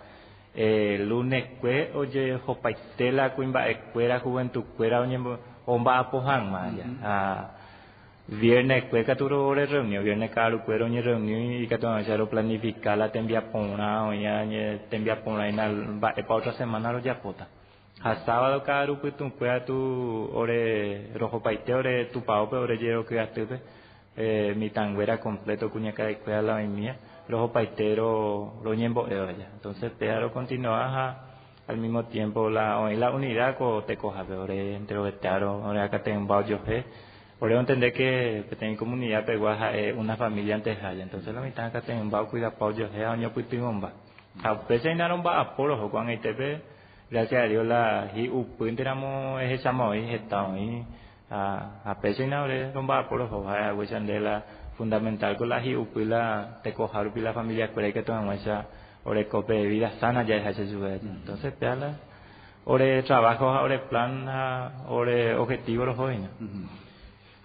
[0.53, 5.17] eh lunes cue oye jopaitela cuimba escuela juventud cuera oñe
[5.65, 7.56] omba apojan ma ya a
[8.27, 13.09] viernes kue katuro ore reunión viernes karu kue roñe reunión y katuro charo planificar la
[13.11, 17.21] tembia pona o ya ñe tembia pona ina ba e pa otra semana lo ya
[17.21, 17.47] pota.
[18.03, 22.77] A sábado karu kue tu kue tu ore rojo paite ore tu pao pe ore
[22.77, 23.59] yero que aste pe
[24.17, 26.97] eh, mi tanguera completo cuñaca de cueva la mía.
[27.29, 31.23] Los opaiteros lo ñembo ya entonces pero continúa
[31.67, 36.03] al mismo tiempo la la unidad co te coja peor entre los estados ahora acá
[36.03, 36.59] tengo yo
[37.39, 41.81] eso entender que tengo comunidad peguaja es una familia antes allá entonces la mitad acá
[41.81, 43.93] tengo bao cuida yo fe año puitimomba
[44.43, 46.61] a veces inaron va a poros o cuando ITP
[47.11, 50.83] gracias a Dios la hi upun tenemos ese chamo ahí está ahí
[51.29, 54.43] a a veces inaron va a poros o va a de la
[54.77, 58.65] fundamental con la hiupi la te cojar la familia por que tomamos esa
[59.07, 61.95] ore cope de vida sana ya es ese entonces peala.
[62.65, 64.27] Ore trabajo ore plan
[64.89, 66.29] ore objetivo los jóvenes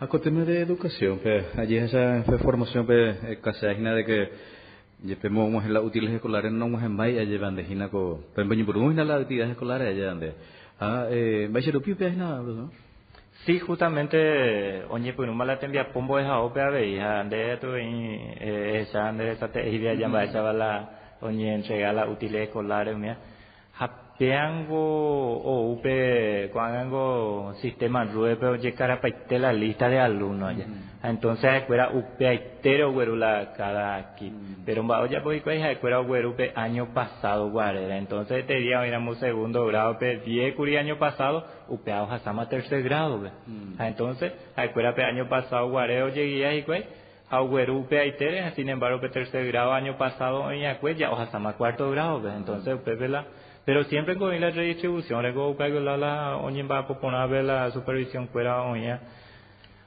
[0.03, 4.31] a tema de educación pues allí esa formación pues casi de que
[5.05, 9.05] llevemos las útiles escolares no hemos en vaya llevan de gina co pero por una
[9.05, 10.35] las actividades escolares allá donde
[10.81, 12.73] ah eh vaya lo pipe nada ¿no?
[13.47, 19.31] Sí, justamente oñe pues no la tembia pombo esa opea veía ande tu esa ande
[19.31, 23.19] esa te idea ya va esa la oñe entrega la útiles escolares mía
[24.23, 29.01] hapeango o upe cuando sistema rue pero llegar a
[29.39, 30.67] la lista de alumnos allá.
[31.03, 34.33] Entonces escuela upe aitero la cada aquí.
[34.65, 37.97] Pero va ya pues pues escuela upe año pasado guarera.
[37.97, 43.21] Entonces este día éramos segundo grado pe 10 curi año pasado upe a tercer grado
[43.79, 46.85] entonces escuela pe año pasado guarero llegué ahí pues
[47.31, 50.61] Auguerupe Aitere, sin embargo, tercer grado año pasado en
[50.99, 53.25] ya Ojasama cuarto grado, entonces, upe la
[53.65, 58.29] pero siempre con la redistribución, luego que la la oña va a proponer la supervisión
[58.29, 59.01] fuera oña,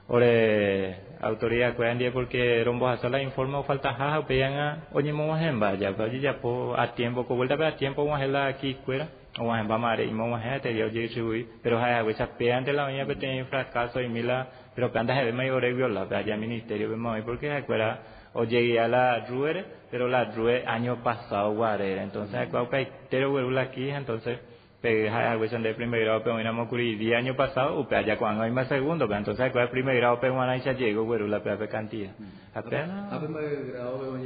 [0.08, 5.12] ore autoridad cueran día porque rombo hacer la informa o falta jaja pegan a oña
[5.12, 8.46] mo en vaya, vaya ya po a tiempo, con vuelta a tiempo vamos a la
[8.46, 9.08] aquí fuera,
[9.38, 12.72] o a mare y vamos a te dio distribuir, pero hay a veces pegan de
[12.72, 17.20] la oña que tiene fracaso y mila, pero anda de mayor viola, vaya ministerio vemos
[17.24, 18.00] porque acuerda
[18.36, 22.02] o llegué a la Ruer, pero la Ruer año pasado guarera.
[22.02, 24.38] Entonces, acá hay tero aquí, entonces,
[24.82, 28.42] pegué a cuestión de primer grado, pero una mocuri día año pasado, upe allá cuando
[28.42, 31.42] hay más segundo, pero entonces acá el primer grado, pero una ya llegó, güero, la
[31.42, 32.12] pepe cantidad.
[32.54, 33.12] Apenas.
[33.12, 34.18] ¿A primer grado,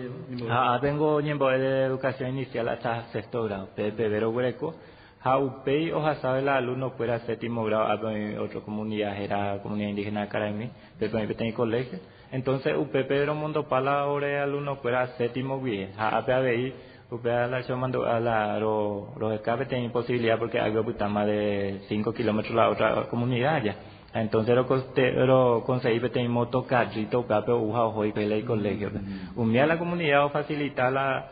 [0.50, 4.74] Ah, vengo ñembo de educación inicial hasta sexto grado, pero greco.
[5.22, 10.70] Jaupei o sabe la alumno fuera séptimo grado, a otra comunidad, era comunidad indígena Caraimí,
[10.98, 11.98] pero me tenía colegio.
[12.32, 15.92] Entonces, UP Pedro Mundo Pala ahora alumno fuera séptimo bien.
[15.98, 16.74] A APABI,
[17.10, 20.72] UP a la a la los escapes tienen posibilidad porque hay
[21.08, 23.76] más de 5 kilómetros la otra comunidad ya.
[24.14, 28.90] Entonces lo coste lo conseguí que tengo moto carrito pape uja ojo y pele colegio.
[29.36, 31.28] Unía la comunidad o facilitar la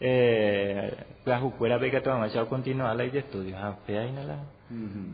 [0.00, 3.58] eh la jucuera que todo más continuar la de estudios.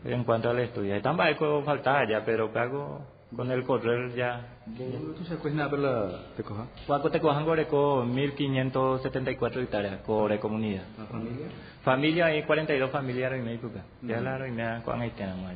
[0.05, 1.27] En cuanto al estudio, están va
[1.63, 3.01] falta ya, pero pago
[3.35, 4.47] con el correr ya.
[4.77, 6.67] ¿Tú sabes nada pero la te coja?
[6.85, 10.83] Cuaco te cojan gore con 1574 hectáreas core comunidad.
[10.97, 11.47] ¿La familia?
[11.83, 13.69] Familia hay 42 familias y medio
[14.01, 15.51] Ya la me con ahí tenemos.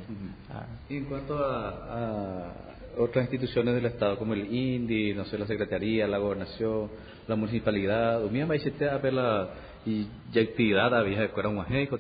[0.90, 2.54] Y en cuanto a, a
[2.98, 6.90] otras instituciones del Estado como el INDI, no sé, la Secretaría, la Gobernación,
[7.28, 9.50] la Municipalidad, o me hiciste a ver la
[9.86, 11.98] y ya actividad había de cuera un ajeco,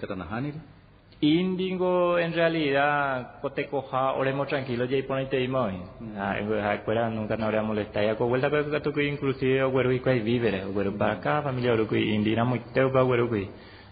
[1.21, 5.79] te Indingo en realidad cotecoja oremos tranquilos ya y ponete y moi.
[6.17, 8.05] Ah, escuela nunca nos habría molestado.
[8.07, 11.75] Ya con vuelta pero que tu inclusive güero y que víveres, güero para acá familia
[11.75, 13.47] güero y indina muy teo para güero y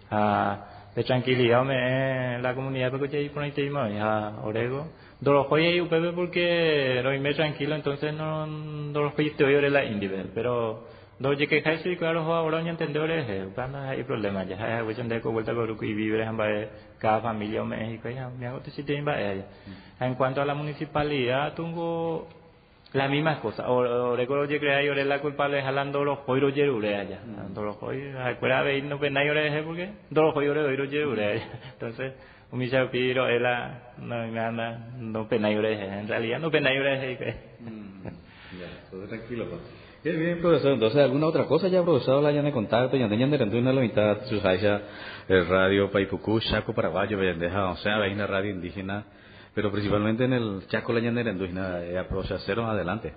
[0.10, 0.66] ah
[0.96, 3.70] de tranquilidad me la comunidad porque ya y ponete y.
[4.00, 4.88] Ah, orego.
[5.22, 8.48] Dolo joye y upebe porque lo me tranquilo entonces no
[8.92, 10.88] dolo joye te oye la individual, pero
[11.20, 14.84] do que khai si claro ho ahora ni entender es, pana hay problema ya, hay
[14.84, 16.38] cuestión de que vuelta güero y víveres en
[17.00, 18.60] cada familia en México ya me hago
[20.00, 22.28] en cuanto a la municipalidad tengo
[22.94, 23.70] la misma cosa.
[23.70, 27.20] O recuerdo que crea yo la culpable jalando los joyros yerure allá.
[27.54, 31.42] Todos los joyros recuerda ver no pena yo le porque todos los joyros yerure
[31.74, 32.14] entonces
[32.52, 36.82] un mismo piro era no me anda no pena yo en realidad no pena yo
[36.82, 37.18] le
[38.60, 39.62] ya todo tranquilo pues.
[40.02, 40.72] Bien, bien, profesor.
[40.72, 42.24] Entonces, ¿alguna otra cosa ya, profesor?
[42.24, 44.40] La de contacto, ya tenían de una la mitad, su
[45.30, 49.06] el radio Paipucú, Chaco, Paraguayo, Vallendeja, o sea, hay una radio indígena,
[49.54, 52.04] pero principalmente en el Chaco, la llanera indígena, eh,
[52.46, 53.14] cero adelante.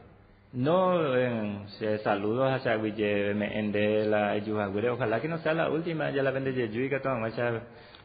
[0.52, 6.10] No, eh, saludos a Chaguille, me ende la Yuhagure, ojalá que no sea la última,
[6.10, 7.16] ya la vende Yeyu y que todo,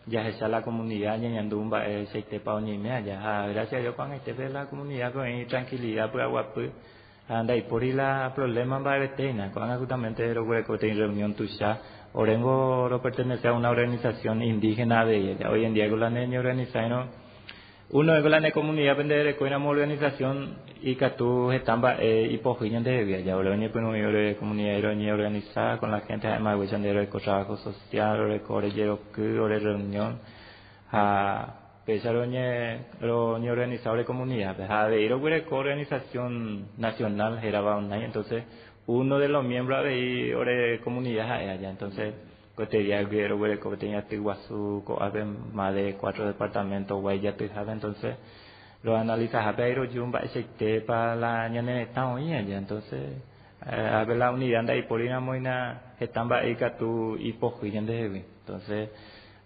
[0.06, 4.16] ya es la comunidad, ya yandumba, eh, se te pa ya, gracias a Dios, cuando
[4.16, 6.72] esté la comunidad con tranquilidad, pues agua, pues,
[7.28, 11.82] anda y por ahí la problema va a cuando justamente lo que reunión tuya
[12.14, 16.40] Orengo lo pertenece a una organización indígena de ella hoy en día con la niña
[16.40, 17.10] organización
[17.90, 23.04] uno de la comunidad de una organización y que tú están eh, y por de
[23.06, 27.08] vida ya ahora viene pues de comunidad ni organizada con la gente además de de
[27.08, 30.20] trabajo social de correllero que de reunión.
[30.92, 31.54] A
[31.86, 37.94] pesar de lo ni organizado de comunidad a de ir una organización nacional era un
[37.94, 38.44] entonces
[38.88, 42.14] uno de los miembros de la comunidad allá entonces
[42.56, 44.98] cotería guero güey tenía tiguasu co
[45.54, 48.16] más de cuatro departamentos guay ya entonces
[48.84, 53.22] lo analiza pero jumba ese te para la ñane está hoy ya entonces
[53.62, 58.06] a ver la unidad de polina moina eka tu hipojuyen de
[58.40, 58.90] entonces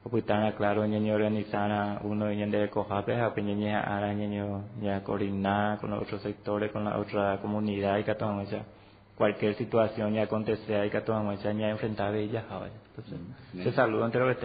[0.10, 5.90] pues tan claro ñeño organizana uno ñende cojape a peñeña ara ñeño ya coordinar con
[5.92, 8.58] los otros sectores con la otra comunidad y que todo eso
[9.22, 12.44] cualquier situación ya acontece, hay que tomar ya enfrentar ella
[12.90, 13.20] Entonces,
[13.54, 14.36] mm, se saluda entre los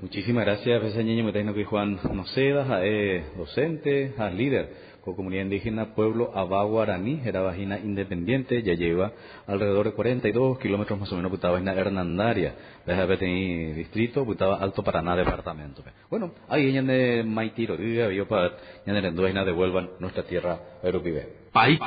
[0.00, 6.30] Muchísimas gracias, profesor tengo que Juan Nocedas, eh, docente, a líder con comunidad indígena Pueblo
[6.32, 9.10] Abaguaraní, era vagina independiente, ya lleva
[9.48, 12.54] alrededor de 42 kilómetros más o menos, putaba en Hernandaria,
[12.86, 15.82] ver tenía distrito, putaba Alto Paraná, departamento.
[16.08, 18.52] Bueno, ahí en de Maitiro, yo para
[18.86, 21.41] ya de devuelvan nuestra tierra europibe.
[21.52, 21.78] País.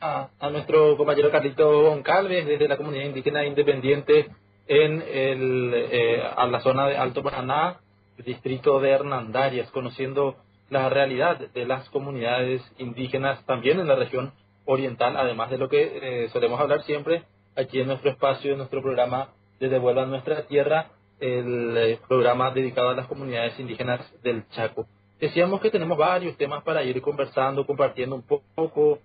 [0.00, 4.28] A, a nuestro compañero Carlito Goncalves desde la comunidad indígena independiente
[4.66, 7.80] en el, eh, a la zona de Alto Paraná,
[8.24, 10.36] distrito de Hernandarias, conociendo
[10.70, 14.32] la realidad de las comunidades indígenas también en la región
[14.64, 17.22] oriental, además de lo que eh, solemos hablar siempre
[17.56, 19.28] aquí en nuestro espacio, en nuestro programa
[19.60, 20.88] de Devuelva Nuestra Tierra,
[21.20, 24.86] el eh, programa dedicado a las comunidades indígenas del Chaco.
[25.20, 28.98] Decíamos que tenemos varios temas para ir conversando, compartiendo un poco.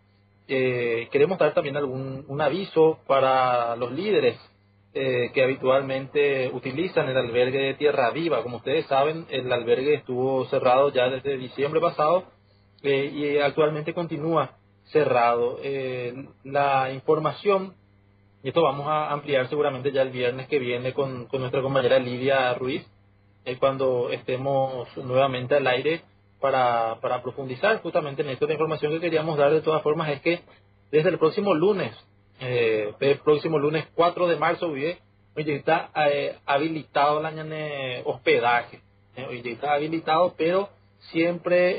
[0.47, 4.37] Eh, queremos dar también algún un aviso para los líderes
[4.93, 8.41] eh, que habitualmente utilizan el albergue de Tierra Viva.
[8.41, 12.25] Como ustedes saben, el albergue estuvo cerrado ya desde diciembre pasado
[12.81, 15.59] eh, y actualmente continúa cerrado.
[16.43, 17.75] la información,
[18.41, 21.99] y esto vamos a ampliar seguramente ya el viernes que viene con, con nuestra compañera
[21.99, 22.83] Lidia Ruiz,
[23.59, 26.01] cuando estemos nuevamente al aire
[26.39, 28.47] para, para profundizar justamente en esto.
[28.47, 30.41] La información que queríamos dar de todas formas es que
[30.91, 31.95] desde el próximo lunes,
[32.39, 34.97] eh, el próximo lunes 4 de marzo, hoy
[35.35, 37.19] está eh, habilitado
[38.05, 38.81] hospedaje.
[39.15, 40.69] Eh, hoy está habilitado, pero
[41.11, 41.77] siempre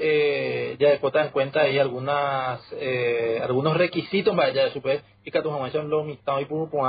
[0.72, 5.42] eh, ya después en cuenta hay algunas eh, algunos requisitos para ya después y que
[5.42, 5.50] tu
[5.90, 6.46] lo mitad y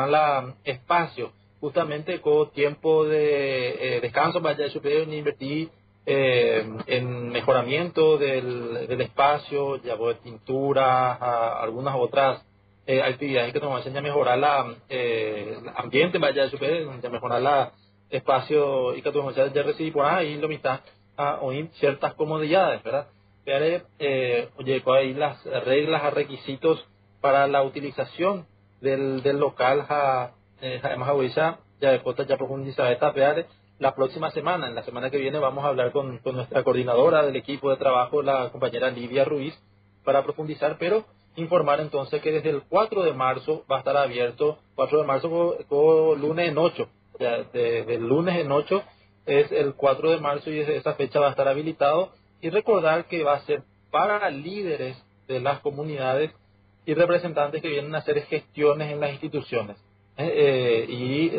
[0.08, 5.70] la espacio justamente con tiempo de eh, descanso para superior ni invertir
[6.06, 11.14] eh, en mejoramiento del, espacio, ya de pintura,
[11.62, 12.44] algunas otras
[12.88, 16.50] eh, actividades que nos enseñan a mejorar la eh, el ambiente vaya
[17.02, 17.72] ya mejorar la
[18.10, 20.82] espacio y que tú ya recibir por ahí lo mitad
[21.16, 23.08] a oír ciertas comodidades, ¿verdad?
[23.46, 26.84] Eh, oye, ahí las reglas, a requisitos
[27.22, 28.48] para la utilización
[28.82, 30.32] del, del local, a
[30.62, 30.82] eh,
[31.36, 33.14] ya ya después ya profundizar esta
[33.80, 37.36] la próxima semana, en la semana que viene vamos a hablar con, nuestra coordinadora del
[37.36, 39.60] equipo de trabajo, la compañera Lidia Ruiz,
[40.04, 41.06] para profundizar, pero
[41.36, 45.58] informar entonces que desde el 4 de marzo va a estar abierto, 4 de marzo
[45.68, 48.84] con lunes en 8, desde el lunes en 8
[49.26, 53.06] es el 4 de marzo y desde esa fecha va a estar habilitado y recordar
[53.06, 56.32] que va a ser para líderes de las comunidades
[56.86, 59.78] y representantes que vienen a hacer gestiones en las instituciones.
[60.18, 61.32] Eh, eh, y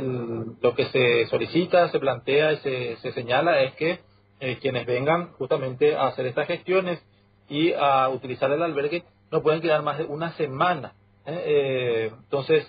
[0.62, 4.00] lo que se solicita, se plantea y se, señala es que
[4.40, 7.00] eh, quienes vengan justamente a hacer estas gestiones
[7.48, 10.94] y a utilizar el albergue no pueden quedar más de una semana.
[11.24, 12.66] entonces,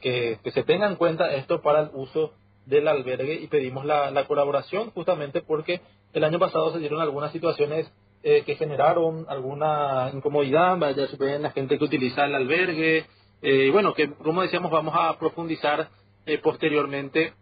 [0.00, 2.32] que, se tenga en cuenta esto para el uso
[2.66, 5.80] del albergue y pedimos la, la colaboración justamente porque
[6.12, 7.90] el año pasado se dieron algunas situaciones
[8.22, 13.06] que generaron alguna incomodidad, vaya, se la gente que utiliza el albergue,
[13.48, 15.88] eh, bueno, que como decíamos vamos a profundizar
[16.26, 17.32] eh, posteriormente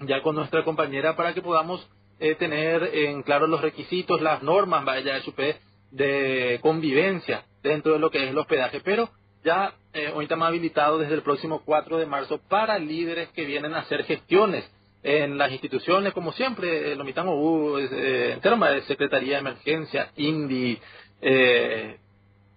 [0.00, 1.88] ya con nuestra compañera para que podamos
[2.20, 5.18] eh, tener en claro los requisitos, las normas, vaya,
[5.90, 9.08] de convivencia dentro de lo que es el hospedaje, pero
[9.42, 13.72] ya eh, hoy estamos habilitados desde el próximo 4 de marzo para líderes que vienen
[13.72, 14.70] a hacer gestiones
[15.02, 20.78] en las instituciones, como siempre, lo mitamos uh, en términos de Secretaría de Emergencia, INDI,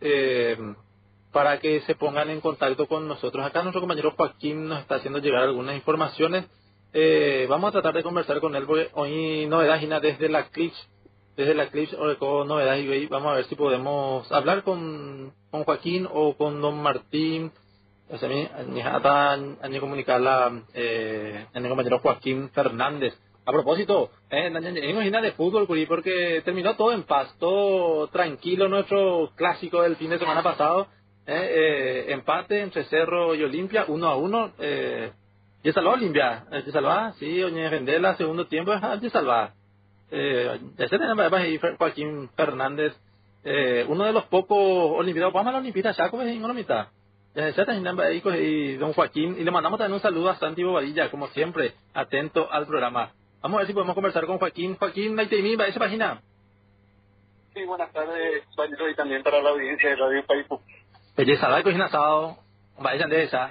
[0.01, 0.57] eh,
[1.33, 3.45] para que se pongan en contacto con nosotros.
[3.45, 6.45] Acá nuestro compañero Joaquín nos está haciendo llegar algunas informaciones.
[6.93, 10.77] Eh, vamos a tratar de conversar con él porque hoy novedad desde la Clips,
[11.37, 16.07] desde la Clips con novedad y vamos a ver si podemos hablar con, con Joaquín
[16.13, 17.51] o con don Martín.
[18.11, 23.15] O sea, a mí comunicarla eh, a mi compañero Joaquín Fernández.
[23.45, 29.83] A propósito, eh, en de fútbol, porque terminó todo en paz, todo tranquilo, nuestro clásico
[29.83, 30.87] del fin de semana pasado.
[31.27, 34.53] Eh, eh, empate entre Cerro y Olimpia, uno a uno.
[34.59, 35.11] Eh,
[35.65, 39.49] ya salvó Olimpia, ya salvó, sí, Oñe Vendela, segundo tiempo, ya salvó.
[40.13, 42.95] Eh, tiene Joaquín Fernández,
[43.45, 44.59] eh, uno de los pocos
[44.99, 46.91] olimpiados, vamos a la Olimpia, ya como es en Olimpia.
[47.35, 47.65] Ya se
[48.41, 52.53] y don Joaquín, y le mandamos también un saludo a Santi Bobadilla, como siempre, atento
[52.53, 53.13] al programa.
[53.43, 54.77] Vamos a ver si podemos conversar con Joaquín.
[54.77, 56.23] Joaquín, Maite ¿va a esa página?
[57.53, 58.45] Sí, buenas tardes,
[58.91, 60.61] y también para la audiencia de Radio Paipu.
[61.17, 62.39] Belleza, ¿va a cocina asado?
[62.79, 63.51] Vaya de esa.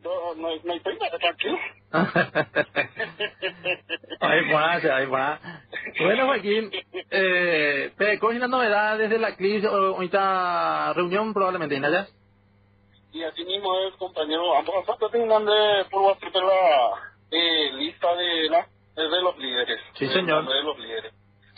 [0.00, 1.58] No, no, no hay pena, tranquilo.
[4.20, 5.62] ahí buena, ahí buena.
[5.98, 6.70] Bueno, Joaquín,
[7.10, 11.88] eh, ¿te cocina novedades de la crisis ahorita reunión probablemente, ¿no?
[13.12, 15.52] Y así mismo es, compañero, ambos están terminando
[15.90, 19.80] por WhatsApp la eh, lista de, la, de los líderes.
[19.94, 20.46] Sí, señor.
[20.46, 21.12] De los líderes.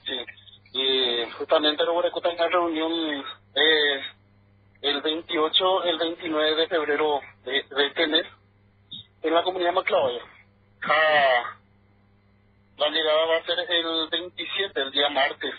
[0.04, 0.24] Sí.
[0.72, 4.02] Y justamente luego de una reunión eh,
[4.82, 8.26] el 28, el 29 de febrero de, de este mes
[9.22, 10.22] en la comunidad Maclavoya.
[10.82, 11.56] Ah,
[12.76, 15.54] la llegada va a ser el 27, el día martes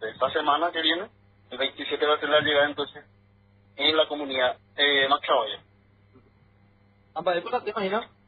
[0.00, 1.08] de esta semana que viene.
[1.50, 3.04] El 27 va a ser la llegada entonces
[3.76, 5.60] en la comunidad eh, Maclavoya.
[7.64, 8.21] ¿Te imaginas?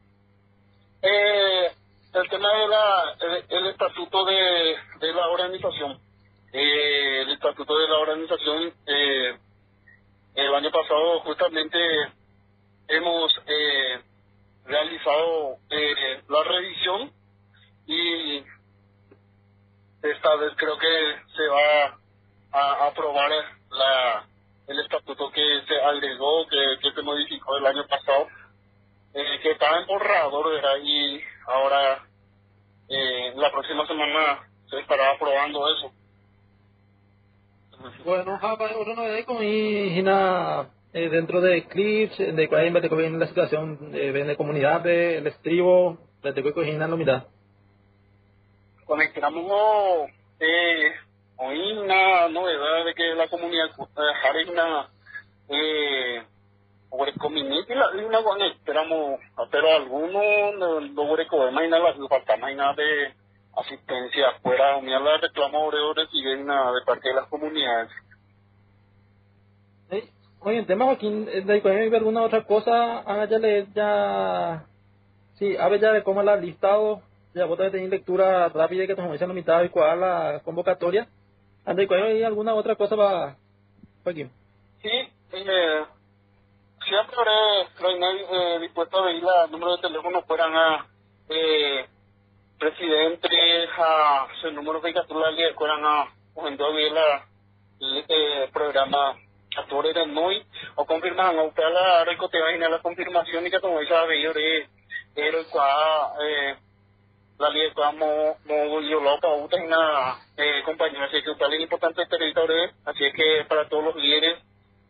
[1.07, 1.71] Eh,
[2.13, 3.15] el tema de la,
[3.49, 5.99] el, estatuto de, de la organización.
[6.51, 9.37] Eh, el estatuto de la organización, eh,
[10.33, 11.77] el año pasado justamente
[12.87, 14.01] hemos eh,
[14.65, 17.11] realizado eh, la revisión
[17.85, 18.37] y
[20.01, 21.99] esta vez creo que se va
[22.51, 23.29] a aprobar
[23.69, 24.25] la,
[24.67, 28.27] el estatuto que se agregó, que, que se modificó el año pasado,
[29.15, 30.45] eh, que estaba en borrador
[30.83, 32.05] y ahora
[32.89, 35.91] eh, la próxima semana se estará aprobando eso.
[38.03, 39.41] Bueno, otra novedad como
[40.93, 42.73] eh, dentro de Eclipse, de cuál es
[43.13, 47.23] la situación de comunidad del estribo, de la lo mitad.
[48.85, 50.09] Conectamos
[50.39, 50.91] eh,
[51.37, 53.69] hoy una novedad de que la comunidad
[54.21, 54.89] jarina
[55.49, 56.23] eh,
[56.89, 59.19] por community la una conectamos
[59.51, 63.13] pero algunos no no mañana la falta mañana de
[63.57, 67.91] asistencia afuera unir la reclamo de siguen de parte de las comunidades
[70.45, 74.63] Oye, el tema aquí, de hay alguna otra cosa, ah, ya le, ya,
[75.39, 77.01] sí, a ver ya de cómo la listado,
[77.33, 81.07] ya vos también lectura rápida que te la mitad y cuál la convocatoria.
[81.65, 83.37] ¿Ande hay alguna otra cosa para,
[84.05, 84.29] aquí?
[84.83, 84.89] Sí,
[85.33, 85.83] eh,
[86.87, 90.87] siempre habré eh, dispuesto a ver el número de teléfono fueran a
[91.29, 91.87] eh,
[92.59, 93.27] presidente,
[93.77, 96.57] a su número de captura fueran a, o en
[96.93, 97.25] la,
[97.79, 99.17] eh, programa
[99.57, 100.43] attore da noi
[100.75, 104.69] o confermano per la recoteva la confirmazione che noi già avere
[105.13, 106.57] ero qua eh,
[107.37, 108.37] la ley qua mo
[108.81, 113.45] yo lo pa uta una eh, compañía así que es importante el territorio así que
[113.47, 114.39] para todos los líderes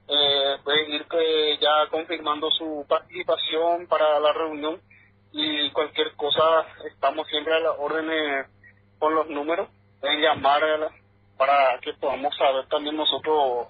[0.07, 4.81] eh, pueden ir que ya confirmando su participación para la reunión
[5.31, 8.45] y cualquier cosa estamos siempre a la orden eh,
[8.99, 10.61] con los números pueden llamar
[11.37, 13.67] para que podamos saber también nosotros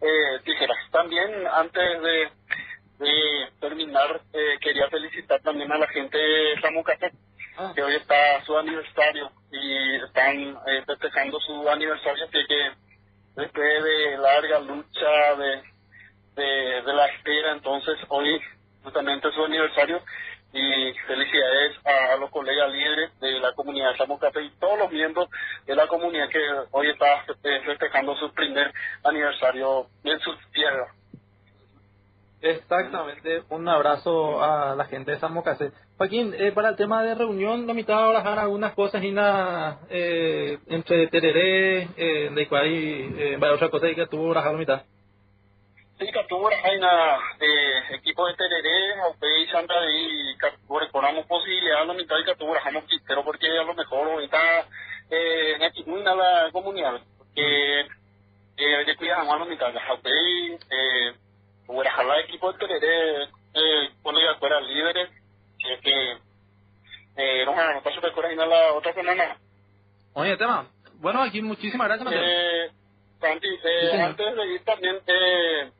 [0.00, 0.76] eh, tijeras.
[0.90, 2.28] También antes de,
[2.98, 7.12] de terminar, eh, quería felicitar también a la gente de Samucate,
[7.56, 7.72] ah.
[7.74, 12.70] que hoy está su aniversario y están eh, festejando su aniversario, así que
[13.34, 15.62] después de larga lucha de,
[16.38, 18.40] de, la espera, entonces hoy
[18.82, 20.00] justamente su aniversario
[20.52, 25.28] y felicidades a, los colegas líderes de la comunidad de Samucate y todos los miembros
[25.66, 28.72] de la comunidad que hoy está eh, festejando su primer
[29.04, 30.94] aniversario en su tierra.
[32.40, 35.72] Exactamente, un abrazo a la gente de San Mocase.
[35.96, 40.58] Joaquín, eh, para el tema de reunión, la mitad ahora algunas cosas y nada eh,
[40.68, 44.82] entre Tereré, eh, de cual eh, otra cosa que tuvo la mitad.
[45.98, 50.36] Sí, que tuvo la de equipo de Tereré, Aupé y Santa y
[50.78, 52.60] recorramos posibilidad la mitad que tuvo la
[53.06, 54.38] pero porque a lo mejor ahorita
[55.10, 55.62] eh, en
[56.14, 60.10] la comunidad, porque eh, de cuidamos a la mitad, Aupé
[60.70, 61.14] eh,
[62.14, 63.24] el equipo de Tereré,
[63.54, 63.90] eh,
[64.22, 65.10] de acuerdo líderes,
[65.58, 66.16] si es que,
[67.16, 68.12] eh, no, no paso de
[68.46, 69.36] la otra semana.
[70.14, 70.68] Oye, tema,
[71.00, 72.70] bueno, aquí muchísimas gracias, Eh,
[73.20, 75.72] Santi, eh, antes de ir también, eh,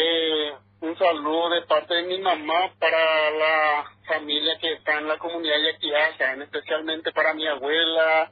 [0.00, 5.18] eh, un saludo de parte de mi mamá para la familia que está en la
[5.18, 8.30] comunidad de Yaquiacha, especialmente para mi abuela,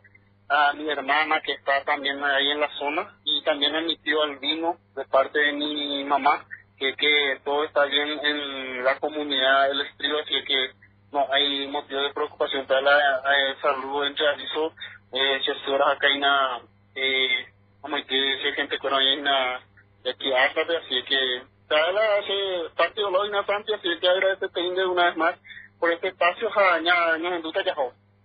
[0.49, 4.23] a mi hermana que está también ahí en la zona y también a mi tío
[4.23, 6.47] Albino de parte de mi mamá
[6.79, 10.71] que, todo está bien en la comunidad del estilo, así que
[11.13, 14.73] no hay motivo de preocupación para la eh, salud entre Aliso,
[15.13, 16.61] eh, horas acá hay una,
[16.95, 17.47] eh,
[18.07, 19.57] que gente con hay una,
[20.09, 25.35] aquí así que cada hace parte de los inasantes, así que agradecerte una vez más
[25.79, 26.49] por este espacio,
[26.83, 27.75] ña, en duda ya,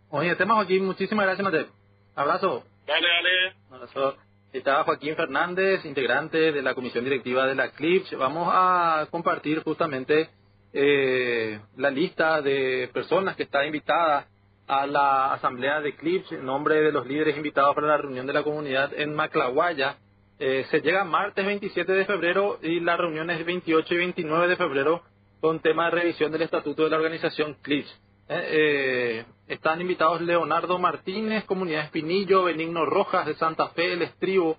[0.09, 1.67] Oye, tema aquí, muchísimas gracias, Mateo.
[2.15, 2.63] Abrazo.
[2.85, 3.55] Dale, dale.
[3.71, 4.17] Abrazo.
[4.51, 8.17] Está Joaquín Fernández, integrante de la comisión directiva de la CLIPS.
[8.17, 10.29] Vamos a compartir justamente
[10.73, 14.27] eh, la lista de personas que está invitada
[14.67, 18.33] a la asamblea de CLIPS en nombre de los líderes invitados para la reunión de
[18.33, 19.95] la comunidad en Maclaguaya.
[20.43, 24.55] Eh, se llega martes 27 de febrero y la reunión es 28 y 29 de
[24.55, 25.03] febrero
[25.39, 27.91] con tema de revisión del estatuto de la organización CLIPS.
[28.27, 34.57] Eh, eh, están invitados Leonardo Martínez, Comunidad Espinillo, Benigno Rojas de Santa Fe, El Estribo,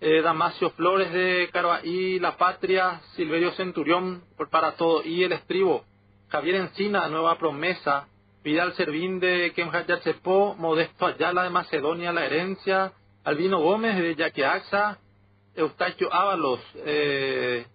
[0.00, 5.84] eh, Damasio Flores de Carvaí, La Patria, Silverio Centurión para todo y El Estribo,
[6.28, 8.08] Javier Encina, Nueva Promesa,
[8.42, 9.52] Vidal Servín de
[10.02, 15.00] Chepó, Modesto Ayala de Macedonia, La Herencia, Albino Gómez de Yaqueaxa,
[15.58, 17.66] Eustaquio Ábalos, eh,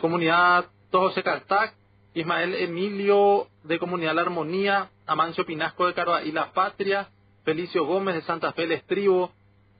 [0.00, 1.74] Comunidad Tojose Caltac,
[2.14, 5.94] Ismael Emilio de Comunidad La Armonía, Amancio Pinasco de
[6.24, 7.08] y La Patria,
[7.44, 9.30] Felicio Gómez de Santa Fe El Estribo,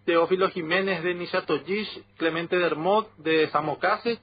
[0.05, 4.21] Teófilo Jiménez de Nishatoyish, Clemente Dermot de Samocase,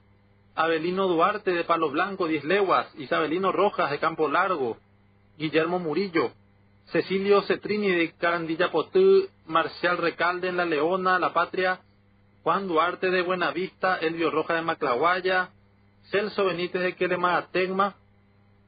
[0.54, 4.78] Abelino Duarte de Palo Blanco, Diez Leguas, Isabelino Rojas de Campo Largo,
[5.36, 6.30] Guillermo Murillo,
[6.86, 11.80] Cecilio Cetrini de Carandilla Potú, Marcial Recalde en La Leona, La Patria,
[12.44, 15.48] Juan Duarte de Buenavista, Elvio Rojas de Maclaguaya,
[16.10, 17.96] Celso Benítez de Quelema Tegma,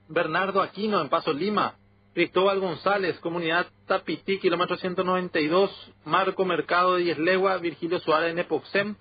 [0.08, 1.74] Bernardo Aquino en Paso Lima,
[2.14, 5.70] Cristóbal González, Comunidad Tapití, kilómetro 192,
[6.06, 8.96] Marco Mercado de Diezlegua, Virgilio Suárez de Nepoxem,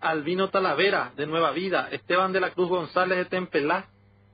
[0.00, 3.86] Albino Talavera de Nueva Vida, Esteban de la Cruz González de Tempelá,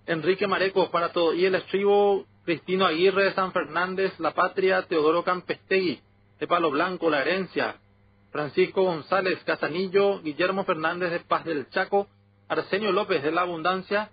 [0.07, 5.23] Enrique Mareco para todo, y el estribo Cristino Aguirre de San Fernández, La Patria, Teodoro
[5.23, 6.01] Campestegui
[6.41, 7.77] de Palo Blanco, La Herencia,
[8.33, 12.09] Francisco González Casanillo, Guillermo Fernández de Paz del Chaco,
[12.49, 14.11] Arsenio López de La Abundancia,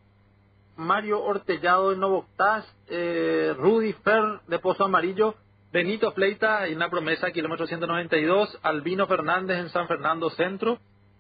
[0.76, 5.36] Mario Ortellado de Novoctás, eh, Rudy Fer de Pozo Amarillo,
[5.72, 10.80] Benito Fleita en la promesa, kilómetro 192, Albino Fernández en San Fernando Centro,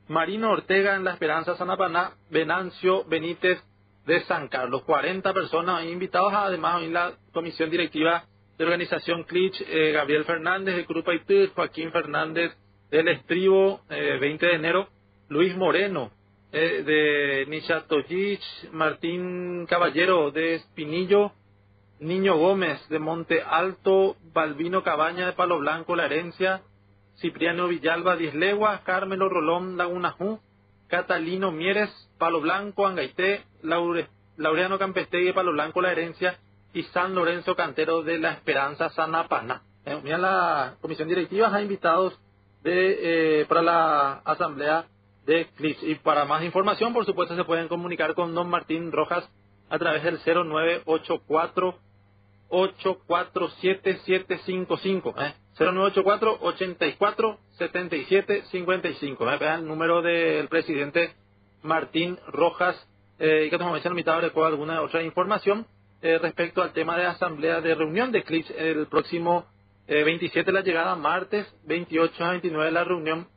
[0.09, 3.61] Marino Ortega en La Esperanza Sanapaná, Venancio Benítez
[4.05, 4.83] de San Carlos.
[4.83, 8.25] 40 personas invitados, además en la comisión directiva
[8.57, 12.51] de organización CLICH, eh, Gabriel Fernández de Grupo Haití, Joaquín Fernández
[12.91, 14.87] del Estribo, 20 eh, de enero,
[15.29, 16.11] Luis Moreno,
[16.51, 21.33] eh, de Nishatoyich, Martín Caballero de Espinillo,
[21.99, 26.61] Niño Gómez de Monte Alto, Balbino Cabaña de Palo Blanco, La Herencia,
[27.17, 30.39] Cipriano Villalba, Diez Leguas, Carmelo Rolón, Lagunajú,
[30.87, 36.39] Catalino Mieres, Palo Blanco, Angaité, Laureano Campestegui de Palo Blanco, La Herencia,
[36.73, 39.63] y San Lorenzo Cantero de La Esperanza, Sanapana.
[39.85, 42.17] Eh, mira, la comisión directiva ha invitados
[42.63, 44.85] de, eh, para la asamblea
[45.25, 45.47] de
[45.83, 49.29] Y para más información, por supuesto, se pueden comunicar con don Martín Rojas
[49.69, 51.77] a través del 0984
[52.49, 55.33] 847755, ¿eh?
[55.59, 59.37] 0984 84 77 55, ¿eh?
[59.55, 61.13] el número del presidente
[61.61, 62.75] Martín Rojas,
[63.19, 65.67] eh, y que nos a mitad de alguna otra información
[66.01, 69.45] eh, respecto al tema de asamblea de reunión de CLIPS el próximo
[69.89, 73.27] 27 eh, la llegada, martes 28 a 29 la reunión,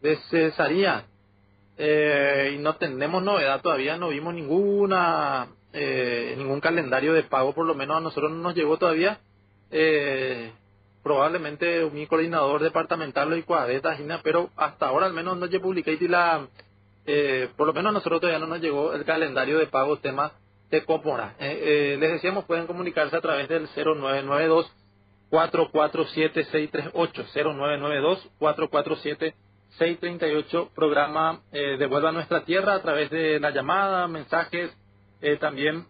[0.01, 1.05] de Cesaría.
[1.79, 7.67] Eh, y no tenemos novedad todavía, no vimos ninguna eh, ningún calendario de pago, por
[7.67, 9.21] lo menos a nosotros no nos llegó todavía.
[9.71, 10.53] Eh,
[11.03, 16.47] probablemente mi coordinador departamental y cuadeta, pero hasta ahora al menos no se publiqué la,
[17.07, 20.33] eh, por lo menos a nosotros todavía no nos llegó el calendario de pago tema
[20.71, 21.35] de Copora.
[21.39, 24.73] Eh, eh, les decíamos, pueden comunicarse a través del 0992
[25.31, 29.35] 447 638 0992 447
[29.79, 34.71] 638 programa eh, Devuelva Nuestra Tierra a través de la llamada, mensajes,
[35.23, 35.87] eh, también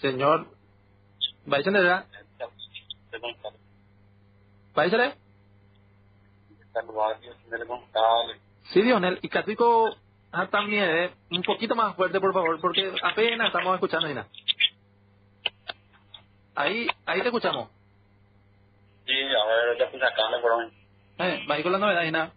[0.00, 0.46] Señor,
[1.46, 2.06] váyase ¿verdad?
[4.74, 5.14] Váyase.
[8.72, 9.96] Sí, Dionel, y Catico
[10.50, 14.26] también, eh, un poquito más fuerte, por favor, porque apenas estamos escuchando, Dina.
[16.56, 17.68] Ahí, ahí te escuchamos.
[19.06, 20.72] Sí, a ver, ya puse acá, por hoy.
[21.18, 22.32] Eh, va con la novedad, Dina.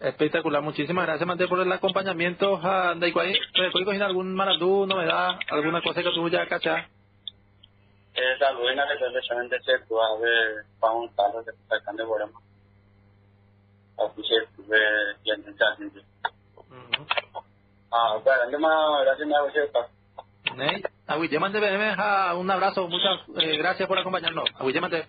[0.00, 2.58] Espectacular, muchísimas gracias, Mante, por el acompañamiento.
[2.58, 6.86] ¿De ahí, ¿Puedes algún maratú, novedad, alguna cosa que tú ya cachas?
[8.18, 12.40] Que precisamente se tuvo de Juan Carlos de Sacán de Borama.
[13.96, 14.78] Así se tuve
[15.22, 16.00] y en esa gente.
[17.92, 19.88] Ah, bueno, yo más gracias, me hago cierta.
[21.06, 24.48] Agüillemante, un abrazo, muchas eh, gracias por acompañarnos.
[24.58, 25.06] Agüillemante.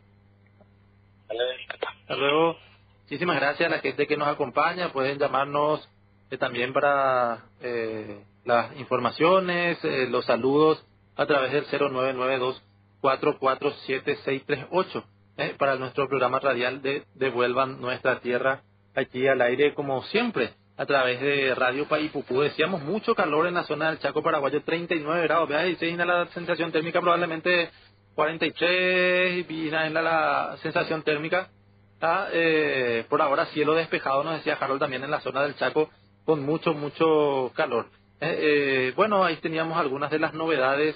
[2.01, 2.57] Hasta luego.
[3.03, 4.93] Muchísimas gracias a la gente que nos acompaña.
[4.93, 5.89] Pueden llamarnos
[6.29, 10.85] eh, también para eh, las informaciones, eh, los saludos
[11.15, 12.61] a través del 0992
[13.01, 15.03] 447-638
[15.37, 18.61] eh, para nuestro programa radial de Devuelvan Nuestra Tierra
[18.95, 22.41] aquí al aire como siempre a través de Radio Paipupú.
[22.41, 26.71] Decíamos mucho calor en la zona del Chaco Paraguayo, 39 grados, vea, dice la sensación
[26.71, 27.69] térmica probablemente
[28.15, 31.49] 43 y la, la sensación térmica.
[31.93, 35.89] Está, eh, por ahora cielo despejado, nos decía Harold también en la zona del Chaco
[36.23, 37.87] con mucho, mucho calor.
[38.21, 40.95] Eh, eh, bueno, ahí teníamos algunas de las novedades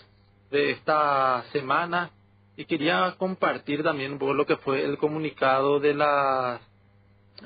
[0.54, 2.12] de esta semana
[2.56, 6.62] y quería compartir también un poco lo que fue el comunicado de la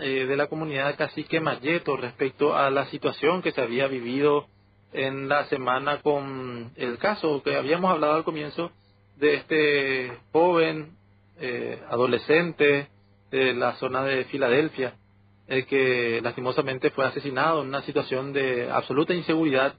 [0.01, 4.47] eh, de la comunidad Cacique Mayeto respecto a la situación que se había vivido
[4.91, 8.71] en la semana con el caso que habíamos hablado al comienzo
[9.15, 10.97] de este joven
[11.39, 12.89] eh, adolescente
[13.31, 14.95] de la zona de Filadelfia
[15.47, 19.75] el que lastimosamente fue asesinado en una situación de absoluta inseguridad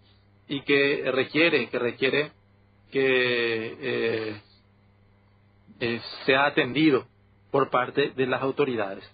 [0.49, 2.38] y que requiere que requiere
[2.91, 4.41] que eh,
[5.81, 7.07] eh, sea atendido
[7.51, 9.05] por parte de las autoridades.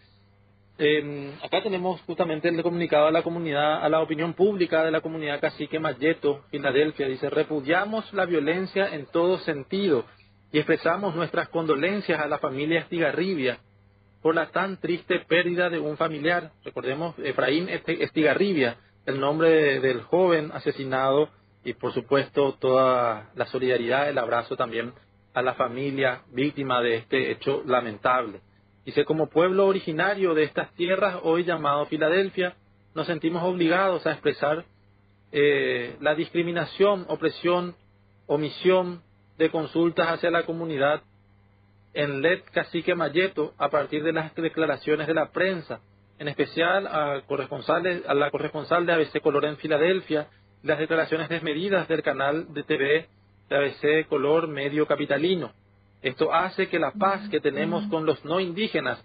[0.77, 5.01] Eh, acá tenemos justamente el comunicado a la comunidad, a la opinión pública de la
[5.01, 7.07] comunidad cacique Mayeto, Filadelfia.
[7.07, 10.05] Dice, repudiamos la violencia en todo sentido
[10.51, 13.59] y expresamos nuestras condolencias a la familia Estigarribia
[14.20, 16.51] por la tan triste pérdida de un familiar.
[16.64, 21.29] Recordemos, Efraín Estigarribia, el nombre del joven asesinado
[21.64, 24.92] y por supuesto toda la solidaridad, el abrazo también
[25.32, 28.40] a la familia víctima de este hecho lamentable.
[28.84, 32.54] Dice, como pueblo originario de estas tierras, hoy llamado Filadelfia,
[32.94, 34.64] nos sentimos obligados a expresar
[35.32, 37.74] eh, la discriminación, opresión,
[38.26, 39.02] omisión
[39.38, 41.02] de consultas hacia la comunidad
[41.94, 45.80] en LED Cacique Mayeto a partir de las declaraciones de la prensa
[46.18, 50.28] en especial a, corresponsales, a la corresponsal de ABC Color en Filadelfia,
[50.64, 53.06] las declaraciones desmedidas del canal de TV
[53.50, 55.52] de ABC Color Medio Capitalino.
[56.00, 59.04] Esto hace que la paz que tenemos con los no indígenas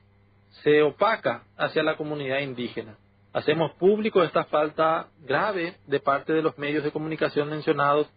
[0.64, 2.95] se opaca hacia la comunidad indígena.
[3.34, 8.07] Hacemos público esta falta grave de parte de los medios de comunicación mencionados,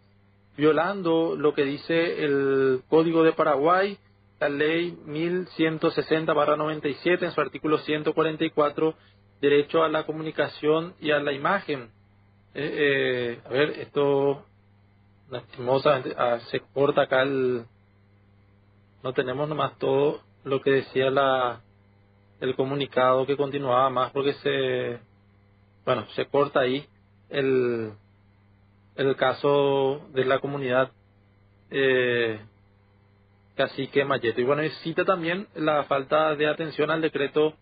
[0.56, 3.98] violando lo que dice el Código de Paraguay,
[4.38, 8.94] la ley 1160-97 en su artículo 144,
[9.40, 11.90] derecho a la comunicación y a la imagen.
[12.54, 14.44] Eh, eh, a ver, esto
[15.30, 17.64] lastimosamente ah, se corta acá el...
[19.02, 21.60] No tenemos nomás todo lo que decía la
[22.40, 24.98] el comunicado que continuaba más porque se
[25.84, 26.84] bueno se corta ahí
[27.30, 27.92] el
[28.96, 30.90] el caso de la comunidad
[31.70, 32.40] eh,
[33.56, 34.40] cacique Mayeto.
[34.40, 37.54] Y bueno cita también la falta de atención al decreto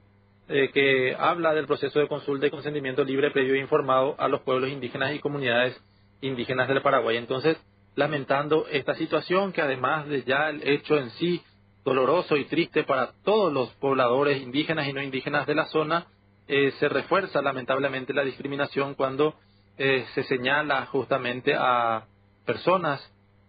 [0.51, 4.41] eh, que habla del proceso de consulta y consentimiento libre previo e informado a los
[4.43, 5.81] pueblos indígenas y comunidades
[6.21, 7.57] indígenas del Paraguay entonces
[7.95, 11.43] lamentando esta situación que además de ya el hecho en sí
[11.85, 16.07] doloroso y triste para todos los pobladores indígenas y no indígenas de la zona,
[16.47, 19.35] eh, se refuerza lamentablemente la discriminación cuando
[19.79, 22.07] eh, se señala justamente a
[22.45, 23.01] personas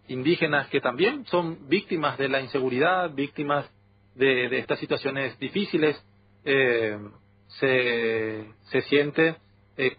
[0.08, 3.70] indígenas que también son víctimas de la inseguridad, víctimas
[4.16, 6.02] de, estas situaciones difíciles.
[6.46, 6.98] Eh,
[7.60, 9.36] se, siente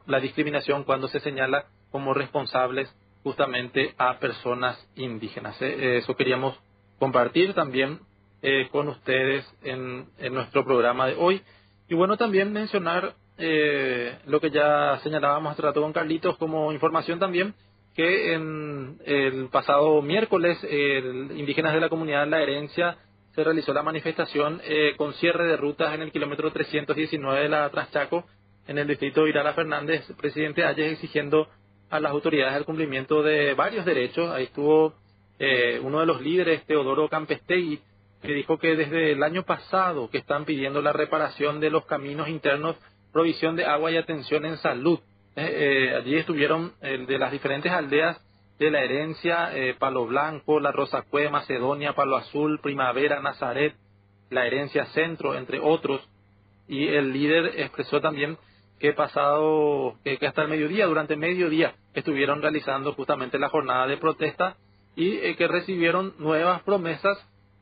[0.07, 5.61] la discriminación cuando se señala como responsables justamente a personas indígenas.
[5.61, 6.59] eso queríamos
[6.99, 8.01] compartir también
[8.43, 11.43] eh, con ustedes en, en, nuestro programa de hoy.
[11.89, 17.19] Y bueno, también mencionar eh, lo que ya señalábamos hace rato con Carlitos como información
[17.19, 17.55] también,
[17.95, 22.97] que en el pasado miércoles, el Indígenas de la Comunidad La Herencia
[23.35, 27.71] se realizó la manifestación eh, con cierre de rutas en el kilómetro 319 de la
[27.71, 28.25] Traschaco,
[28.67, 31.49] en el distrito de Irala Fernández, presidente Ayes exigiendo
[31.91, 34.31] a las autoridades el cumplimiento de varios derechos.
[34.31, 34.95] Ahí estuvo
[35.83, 37.81] uno de los líderes, Teodoro Campestegui,
[38.23, 42.29] que dijo que desde el año pasado que están pidiendo la reparación de los caminos
[42.29, 42.77] internos,
[43.13, 45.01] provisión de agua y atención en salud.
[45.35, 48.21] Eh, eh, allí estuvieron eh, de las diferentes aldeas
[48.63, 53.75] de la herencia, Palo Blanco, La Rosa Cue, Macedonia, Palo Azul, Primavera, Nazaret,
[54.31, 56.01] la herencia Centro, entre otros.
[56.69, 58.39] Y el líder expresó también
[58.83, 64.57] que pasado, que, hasta el mediodía, durante mediodía, estuvieron realizando justamente la jornada de protesta
[64.97, 67.17] y que recibieron nuevas promesas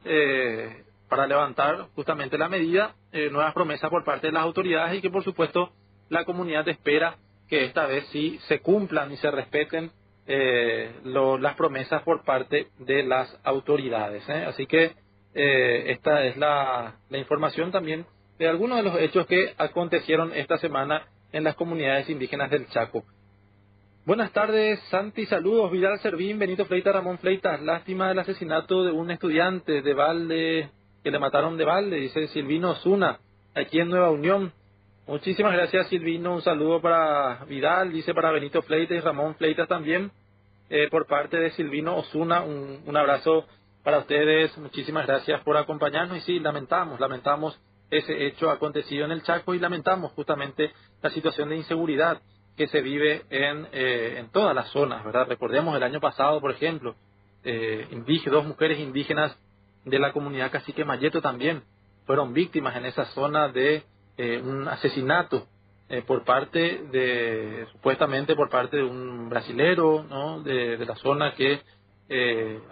[0.05, 5.03] eh, para levantar justamente la medida, eh, nuevas promesas por parte de las autoridades y
[5.03, 5.73] que por supuesto
[6.09, 7.17] la comunidad espera
[7.49, 9.91] que esta vez sí se cumplan y se respeten
[10.27, 14.29] eh, las promesas por parte de las autoridades.
[14.29, 14.93] Así que
[15.33, 18.05] esta es la, información también
[18.39, 23.05] de algunos de los hechos que acontecieron esta semana en las comunidades indígenas del Chaco.
[24.07, 25.71] Buenas tardes, Santi, saludos.
[25.71, 27.61] Vidal Servín, Benito Fleitas, Ramón Fleitas.
[27.61, 30.71] Lástima del asesinato de un estudiante de Valde,
[31.05, 33.21] que le mataron de Valde, dice Silvino Zuna,
[33.55, 34.53] aquí en Nueva Unión.
[35.07, 36.35] Muchísimas gracias, Silvino.
[36.35, 40.11] Un saludo para Vidal, dice para Benito Fleitas y Ramón Fleitas también.
[40.69, 43.45] Eh, por parte de Silvino Osuna, un, un abrazo
[43.83, 44.57] para ustedes.
[44.59, 46.19] Muchísimas gracias por acompañarnos.
[46.19, 50.73] Y sí, lamentamos, lamentamos ese hecho acontecido en el Chaco y lamentamos justamente
[51.03, 52.21] la situación de inseguridad
[52.57, 55.27] que se vive en, eh, en todas las zonas, ¿verdad?
[55.29, 56.95] Recordemos el año pasado, por ejemplo,
[57.43, 57.89] eh,
[58.27, 59.37] dos mujeres indígenas
[59.85, 61.63] de la comunidad cacique Mayeto también
[62.05, 63.83] fueron víctimas en esa zona de
[64.23, 65.47] eh, un asesinato
[65.89, 70.43] eh, por parte de, supuestamente por parte de un brasilero, ¿no?
[70.43, 71.61] De, la zona que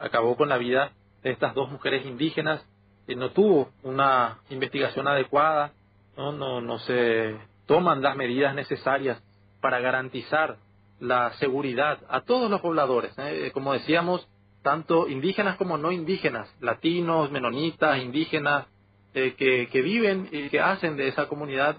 [0.00, 0.90] acabó con la vida
[1.22, 2.64] de estas dos mujeres indígenas.
[3.06, 5.72] no tuvo una investigación adecuada,
[6.16, 6.32] ¿no?
[6.32, 7.36] No, no se
[7.66, 9.22] toman las medidas necesarias
[9.60, 10.56] para garantizar
[11.00, 13.50] la seguridad a todos los pobladores, ¿eh?
[13.54, 14.28] como decíamos,
[14.62, 18.66] tanto indígenas como no indígenas, latinos, menonitas, indígenas,
[19.14, 21.78] eh, que, que, viven y que hacen de esa comunidad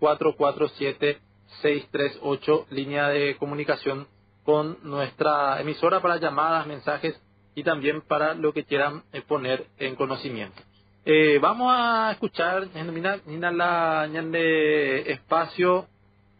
[0.00, 4.06] 0992-447-638, línea de comunicación
[4.44, 7.20] con nuestra emisora para llamadas, mensajes
[7.54, 10.60] y también para lo que quieran eh, poner en conocimiento.
[11.04, 15.86] Eh, vamos a escuchar, Nina, la de espacio,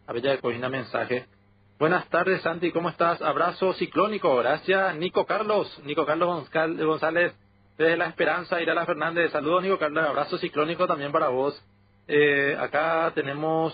[0.05, 1.25] a ver ya cogina mensaje.
[1.79, 3.21] Buenas tardes, Santi, ¿cómo estás?
[3.21, 7.33] Abrazo ciclónico, gracias, Nico Carlos, Nico Carlos González,
[7.79, 11.63] desde La Esperanza, Irala Fernández, saludos, Nico Carlos, abrazo ciclónico también para vos.
[12.09, 13.73] Eh, acá tenemos,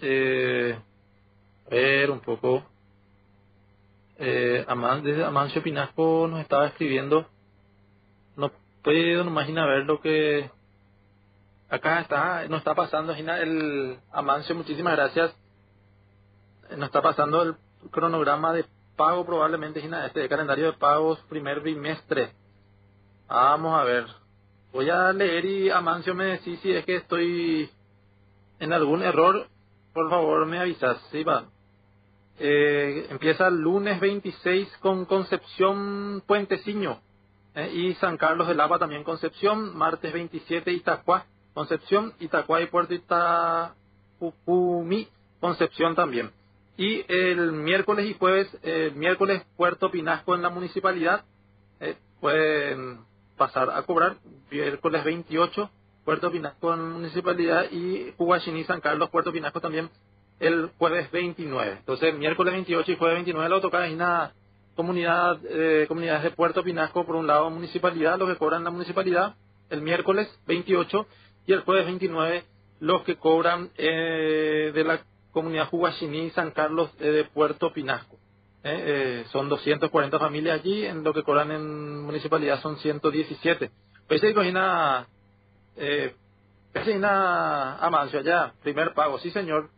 [0.00, 0.78] eh,
[1.66, 2.64] a ver un poco,
[4.18, 7.26] eh, Amancio Pinasco nos estaba escribiendo,
[8.36, 8.52] no
[8.84, 10.48] puedo imaginar ver lo que
[11.68, 15.34] acá está, nos está pasando, el Amancio, muchísimas gracias,
[16.76, 17.56] nos está pasando el
[17.90, 18.64] cronograma de
[18.96, 22.38] pago probablemente, este calendario de pagos primer bimestre.
[23.30, 24.06] Vamos a ver,
[24.72, 27.70] voy a leer y Amancio me decís si es que estoy
[28.58, 29.46] en algún error,
[29.94, 31.44] por favor me avisas, sí va.
[32.40, 37.00] Eh, empieza el lunes 26 con Concepción Puenteciño
[37.54, 42.94] eh, y San Carlos de Lava también Concepción, martes 27 Itacuá, Concepción, Itacuá y Puerto
[42.94, 43.76] Itapumi,
[45.38, 46.32] Concepción también.
[46.76, 51.24] Y el miércoles y jueves, el miércoles Puerto Pinasco en la municipalidad,
[51.78, 53.08] eh, pueden
[53.40, 54.16] pasar a cobrar,
[54.50, 55.70] miércoles 28
[56.04, 59.88] Puerto Pinasco en municipalidad y Huachiní San Carlos, Puerto Pinasco también
[60.40, 61.76] el jueves 29.
[61.78, 63.90] Entonces, miércoles 28 y jueves 29 la autocar
[64.74, 69.36] comunidad, eh, comunidades de Puerto Pinasco, por un lado municipalidad, los que cobran la municipalidad,
[69.70, 71.06] el miércoles 28
[71.46, 72.44] y el jueves 29
[72.80, 75.00] los que cobran eh, de la
[75.32, 78.18] comunidad Juguachiní San Carlos eh, de Puerto Pinasco.
[78.62, 83.70] Eh, son 240 familias allí, en lo que cobran en municipalidad son 117.
[84.06, 85.06] Pues ahí cogina,
[85.76, 86.14] eh,
[86.74, 89.70] Amancio allá, primer pago, sí señor,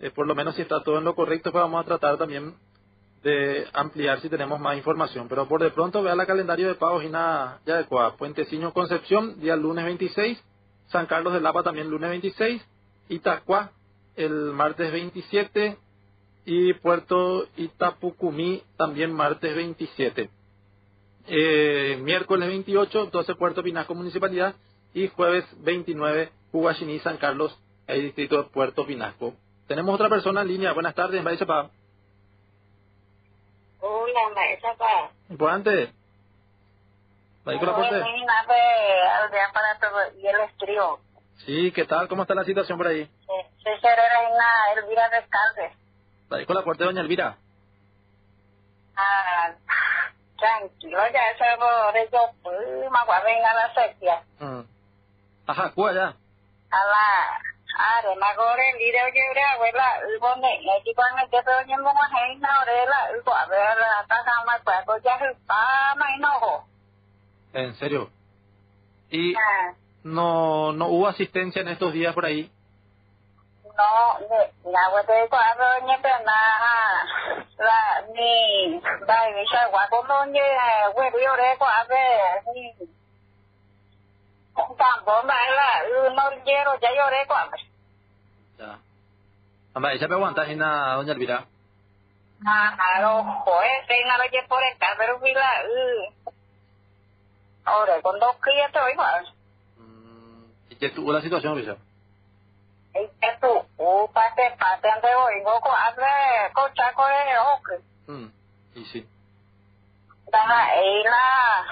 [0.00, 2.54] eh, por lo menos si está todo en lo correcto, pues vamos a tratar también
[3.22, 5.28] de ampliar si tenemos más información.
[5.28, 8.16] Pero por de pronto vea la calendario de pagos y nada ya adecuada.
[8.16, 10.42] Puenteciño Concepción, día lunes 26.
[10.88, 12.62] San Carlos de Lapa también lunes 26.
[13.08, 13.72] Itacua
[14.16, 15.76] el martes 27.
[16.44, 20.30] Y Puerto Itapucumí también martes 27.
[21.26, 24.54] Eh, miércoles 28, 12 Puerto Pinasco Municipalidad.
[24.94, 29.34] Y jueves 29, Huachiní, San Carlos, el distrito de Puerto Pinasco.
[29.66, 30.72] Tenemos otra persona en línea.
[30.72, 31.70] Buenas tardes, Chapa.
[33.80, 34.20] Hola,
[34.62, 35.10] Chapa.
[35.28, 35.92] Importante.
[37.44, 38.06] Ahí con la puerta.
[39.52, 41.00] para todo y el estribo.
[41.46, 42.08] Sí, ¿qué tal?
[42.08, 43.08] ¿Cómo está la situación por ahí?
[43.62, 45.72] Soy Serena Elvira Descalde.
[46.30, 47.36] Ahí con la puerta de doña Elvira.
[48.96, 49.52] Ah,
[50.36, 52.56] tranquilo, ya ese por ello, pues,
[52.92, 54.22] aguarden a la sequía.
[54.40, 54.60] Mm.
[55.46, 56.14] Ajá, ¿cuál ya?
[56.70, 57.40] A la
[57.78, 62.60] are magore lire oye ure abuela ubone neki kwane ke to nyembo ma hei na
[62.60, 65.14] ore la uko abela ta sama kwa ko ya
[65.46, 66.64] pa mai no ho
[67.52, 68.10] en serio
[69.10, 69.34] y
[70.02, 72.50] no no hubo asistencia en estos días por ahí
[73.78, 73.90] no
[74.72, 76.76] la wete ko aro nyepe na ha
[77.68, 77.80] la
[78.14, 80.48] ni dai ni sha wa ko no nye
[80.96, 82.04] we ri ore ko abe
[82.54, 82.64] ni
[84.78, 85.70] tambo mai la
[86.16, 87.56] no quiero ya lloré cuando
[88.58, 88.78] Ya.
[89.74, 91.46] Amba, ella me aguanta na doña Elvira.
[92.40, 95.62] Claro, joder, tenga lo que por el pero mira,
[97.64, 99.34] ahora con dos crías te igual.
[100.70, 101.76] ¿Y qué tuvo la situación, Villa?
[101.76, 101.87] Y que tú, uh, pate, pate, ande hoy,
[105.44, 107.82] no co, hazle cocha con el ojo.
[108.06, 108.28] Mm,
[108.74, 109.08] y sí.
[110.30, 111.66] Da, y la,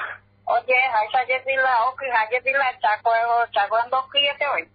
[0.45, 3.11] oye, hay que decir la ojo, hay que decir la chaco,
[3.53, 4.69] chaco en dos crías te hoy.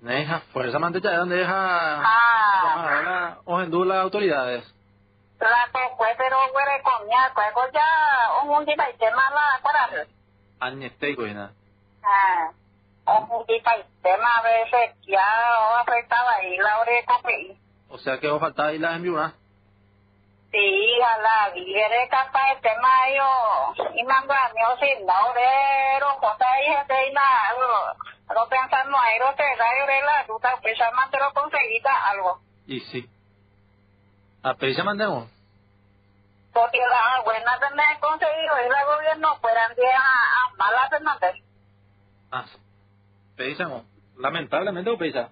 [0.00, 1.52] Deja, fuerza mantecha, ¿dónde deja?
[1.54, 3.36] Ah.
[3.44, 4.64] O en las autoridades.
[5.38, 10.06] La que fue, pero huele comía, pues ya un mundo y te mala para.
[10.60, 11.52] Añete, coina.
[12.02, 12.50] Ah,
[13.06, 17.56] un mundo y te a veces ya afectaba y la hora de comer.
[17.88, 19.34] O sea que os faltaba ir la enviuda.
[20.50, 26.48] Sí, a la viere capaz de mayo y mando a mí o si no, cosas
[26.60, 27.54] y gente y nada.
[28.34, 32.40] No pensando a ir te da y la duda, pues ya lo conseguita algo.
[32.66, 33.08] Y sí.
[34.42, 35.28] ¿A pesar mandemos?
[36.52, 41.34] Porque las buenas de conseguido y el gobierno fueran bien a, malas de mandar.
[42.32, 42.44] Ah,
[43.40, 43.84] pensamos.
[44.18, 45.30] Lamentablemente o pesa.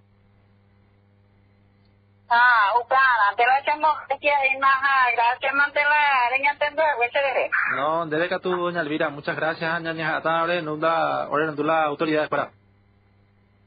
[2.30, 4.82] Ah, ukara, te la más
[5.14, 6.56] gracias mantela leña
[6.96, 7.10] güey,
[7.74, 11.62] No, debe que tu doña Elvira, muchas gracias, ñaña, hasta ahora no da, ahora no
[11.62, 12.50] la autoridad para.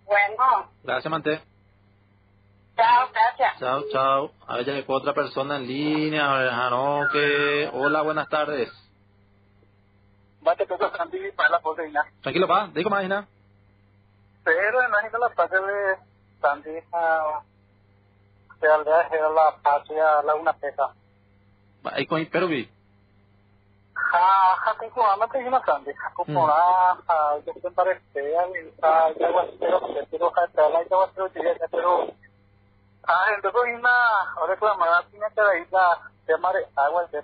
[0.05, 0.69] Bueno.
[0.83, 1.41] Gracias, Mante.
[2.75, 3.59] Chao, gracias.
[3.59, 4.31] Chao, chao.
[4.47, 6.29] A ver, ya hay otra persona en línea.
[6.29, 7.69] A ver, no, que...
[7.73, 8.69] Hola, buenas tardes.
[10.45, 11.61] va a tener Santi para la.
[12.21, 13.27] Tranquilo, pa, digo más, Ina.
[14.43, 15.29] Pero imagino la
[19.17, 20.93] a la patria la una pesa.
[21.83, 22.27] Ahí con.
[24.13, 24.75] Ha ha
[25.13, 25.91] ama te hina Santi.
[26.15, 26.53] Ko pora
[27.07, 30.97] ha yo te a mi ha ya ha ta la ya
[31.59, 32.07] ya pero
[33.07, 33.81] ha entonces
[34.35, 36.33] ahora que la madre tiene que ir la de
[36.75, 37.23] agua de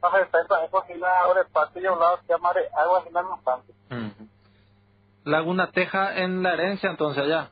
[0.00, 0.10] la
[0.96, 1.18] la
[2.76, 3.72] agua no tanto
[5.24, 7.50] Laguna Teja en la herencia entonces allá.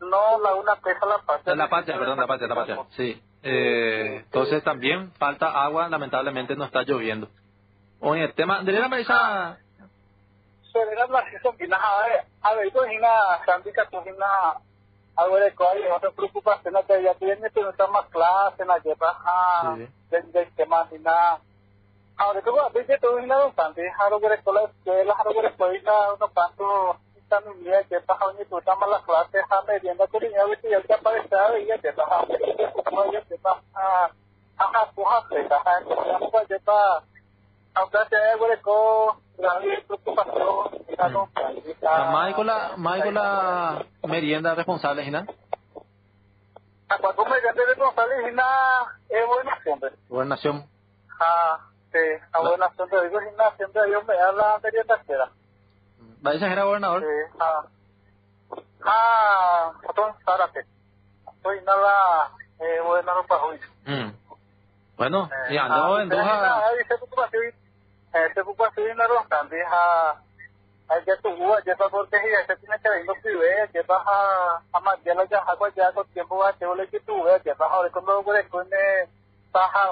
[0.00, 1.54] No, Laguna Teja la patria.
[1.54, 2.78] La patria, perdón, la patria, la patria.
[2.90, 3.22] Sí.
[3.42, 7.28] Eh, entonces también falta agua, lamentablemente no está lloviendo.
[8.00, 9.58] Oye, el tema, de la paisa...
[10.72, 11.82] Será la situación que nada,
[12.42, 13.08] a ver, yo hina,
[13.46, 14.60] Sandika, tú hina,
[15.16, 18.62] algo de cual, no te preocupas, que no te ya tiene, pero está más clase,
[18.62, 20.62] en la que baja, del que
[22.50, 26.96] a decir, tú hina, bastante, algo de escuela, escuela, algo de escuela, unos cuantos,
[27.28, 30.80] también mira que baja ni tú estamos las clases a merienda que niña viste ya
[30.80, 32.24] te aparece y ya te baja
[32.84, 34.10] como ya te baja
[34.56, 37.02] ajá puja se baja ya no puede pa
[37.74, 41.28] aunque te hago de co gran preocupación ya no
[41.86, 45.04] Michael, Michael la merienda responsable,
[46.88, 46.94] Gina.
[46.94, 48.44] A cuando merienda responsable, Gina,
[49.08, 49.90] es buena siempre.
[50.08, 50.66] Gobernación.
[51.20, 51.60] Ah,
[51.92, 51.98] sí,
[52.32, 53.20] a buena siempre digo,
[53.56, 55.30] siempre me la merienda queda.
[56.26, 57.02] ¿Va a ser gobernador?
[57.02, 57.64] Sí, ah.
[58.84, 59.72] Ah.
[61.42, 63.60] Soy nada, eh, gobernador para hoy.
[63.84, 64.10] Mm.
[64.96, 66.62] Bueno, y ando en Doha.
[66.72, 70.25] Eh, tu ya para porque
[73.72, 73.82] se
[74.80, 78.68] más ya la ya agua ya con tiempo va que que con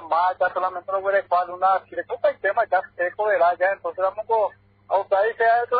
[0.09, 3.11] más, ya solamente lo que con una, si le toca el tema ya se
[3.59, 4.53] ya, entonces vamos con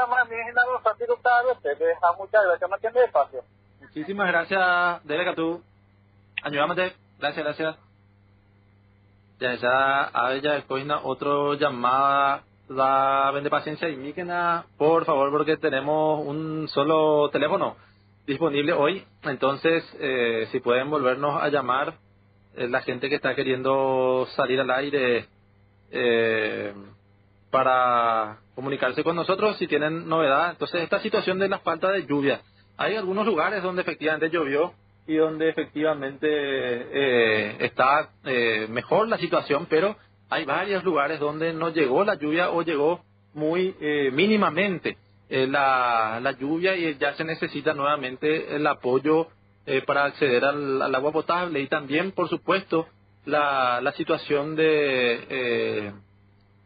[0.09, 3.45] manera los partidos tarde, te deja muchas gracias, no tiene espacio.
[3.81, 5.63] Muchísimas gracias, Dele Catú.
[6.43, 6.75] Ayúdame,
[7.19, 7.77] gracias, gracias.
[9.39, 16.25] Ya esa a ella coina otro llamada la vende paciencia míquena, por favor, porque tenemos
[16.27, 17.77] un solo teléfono
[18.27, 19.05] disponible hoy.
[19.23, 21.95] Entonces, eh, si pueden volvernos a llamar,
[22.57, 25.27] eh, la gente que está queriendo salir al aire
[25.91, 26.73] eh,
[27.51, 30.51] para comunicarse con nosotros si tienen novedad.
[30.51, 32.41] Entonces, esta situación de la falta de lluvia.
[32.77, 34.73] Hay algunos lugares donde efectivamente llovió
[35.07, 39.97] y donde efectivamente eh, está eh, mejor la situación, pero
[40.31, 43.01] hay varios lugares donde no llegó la lluvia o llegó
[43.35, 44.97] muy eh, mínimamente
[45.29, 49.29] eh, la, la lluvia y ya se necesita nuevamente el apoyo
[49.67, 52.87] eh, para acceder al, agua potable y también, por supuesto,
[53.25, 55.93] la, la situación de eh,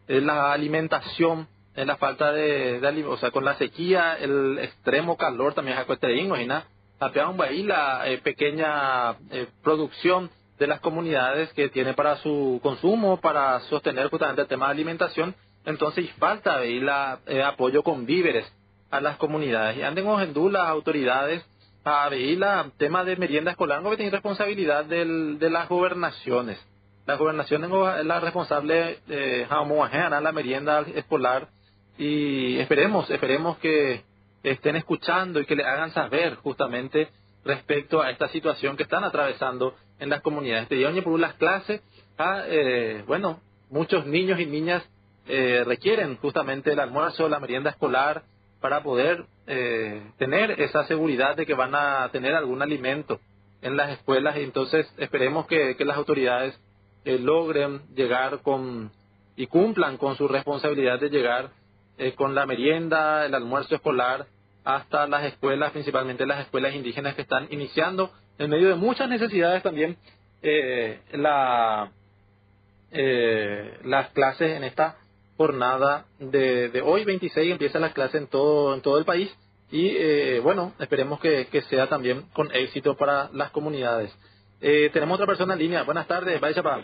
[0.09, 1.47] la alimentación
[1.77, 6.11] en la falta de, de, o sea, con la sequía, el extremo calor también es
[6.19, 6.65] imagina,
[6.99, 13.21] apean ahí la eh, pequeña eh, producción de las comunidades que tiene para su consumo,
[13.21, 15.35] para sostener justamente el tema de alimentación,
[15.65, 16.81] entonces falta ahí
[17.27, 18.51] eh, apoyo con víveres
[18.91, 19.77] a las comunidades.
[19.77, 21.45] Y anden en las autoridades
[21.85, 26.59] a ver el tema de merienda escolar, que tiene responsabilidad del, de las gobernaciones.
[27.07, 31.49] La gobernación es la responsable eh, la merienda escolar
[31.97, 34.03] y esperemos, esperemos que
[34.43, 37.09] estén escuchando y que le hagan saber justamente
[37.49, 40.69] respecto a esta situación que están atravesando en las comunidades.
[40.69, 41.83] De Yoñe por las clases,
[42.17, 44.89] a, eh, bueno, muchos niños y niñas
[45.27, 48.23] eh, requieren justamente el almuerzo, la merienda escolar
[48.61, 53.19] para poder eh, tener esa seguridad de que van a tener algún alimento
[53.63, 56.59] en las escuelas y entonces esperemos que, que las autoridades
[57.05, 58.91] eh, logren llegar con
[59.37, 61.51] y cumplan con su responsabilidad de llegar
[61.97, 64.27] eh, con la merienda, el almuerzo escolar,
[64.69, 69.63] hasta las escuelas, principalmente las escuelas indígenas que están iniciando, en medio de muchas necesidades
[69.63, 69.97] también,
[70.43, 71.91] eh, la,
[72.91, 74.99] eh, las clases en esta
[75.39, 79.35] jornada de, de hoy, 26, empiezan las clases en todo, en todo el país.
[79.71, 84.15] Y eh, bueno, esperemos que, que sea también con éxito para las comunidades.
[84.61, 85.83] Eh, tenemos otra persona en línea.
[85.85, 86.83] Buenas tardes, vaya para.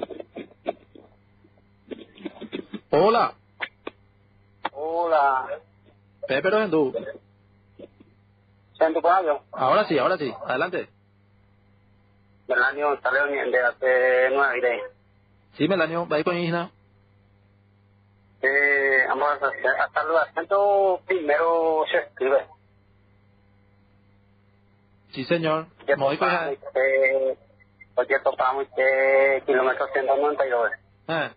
[2.88, 3.34] Hola.
[4.72, 5.48] Hola.
[6.26, 6.94] Pepe Rosendú.
[9.52, 10.32] Ahora sí, ahora sí.
[10.46, 10.88] Adelante.
[12.48, 14.82] Melanio salió de hace nueve.
[15.56, 16.70] Sí, Melanio, va ahí con Isna.
[18.42, 22.46] Eh, vamos a hacer hasta el acento primero se escribe.
[25.12, 25.66] Sí, señor.
[25.96, 27.38] Voy con topamos, eh,
[28.22, 30.70] topamos eh, kilómetro 192.
[31.08, 31.30] Ah.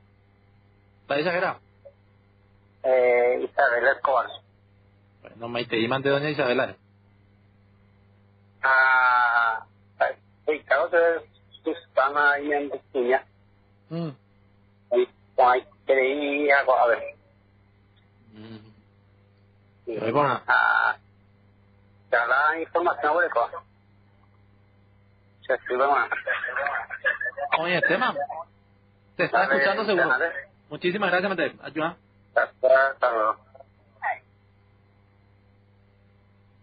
[1.09, 1.59] ¿Va exagerado?
[2.84, 4.27] Eh, Isabel Escobar.
[5.22, 6.76] Bueno, Maite y de doña Isabela.
[8.69, 9.65] Ah,
[10.45, 13.26] sí, claro que están ahí en Virginia.
[13.89, 14.10] Mm.
[14.91, 15.07] Y
[15.38, 17.03] hay que ir a a ver.
[19.85, 20.41] Pero bueno.
[20.48, 20.98] Ah,
[22.11, 23.61] ya la información cosas.
[25.45, 26.10] Se escribe más.
[27.60, 28.14] Oye, tema.
[29.15, 30.15] Te está escuchando seguro.
[30.69, 31.56] Muchísimas gracias, Mate.
[31.64, 31.98] Ayuda.
[32.35, 33.47] Hasta luego.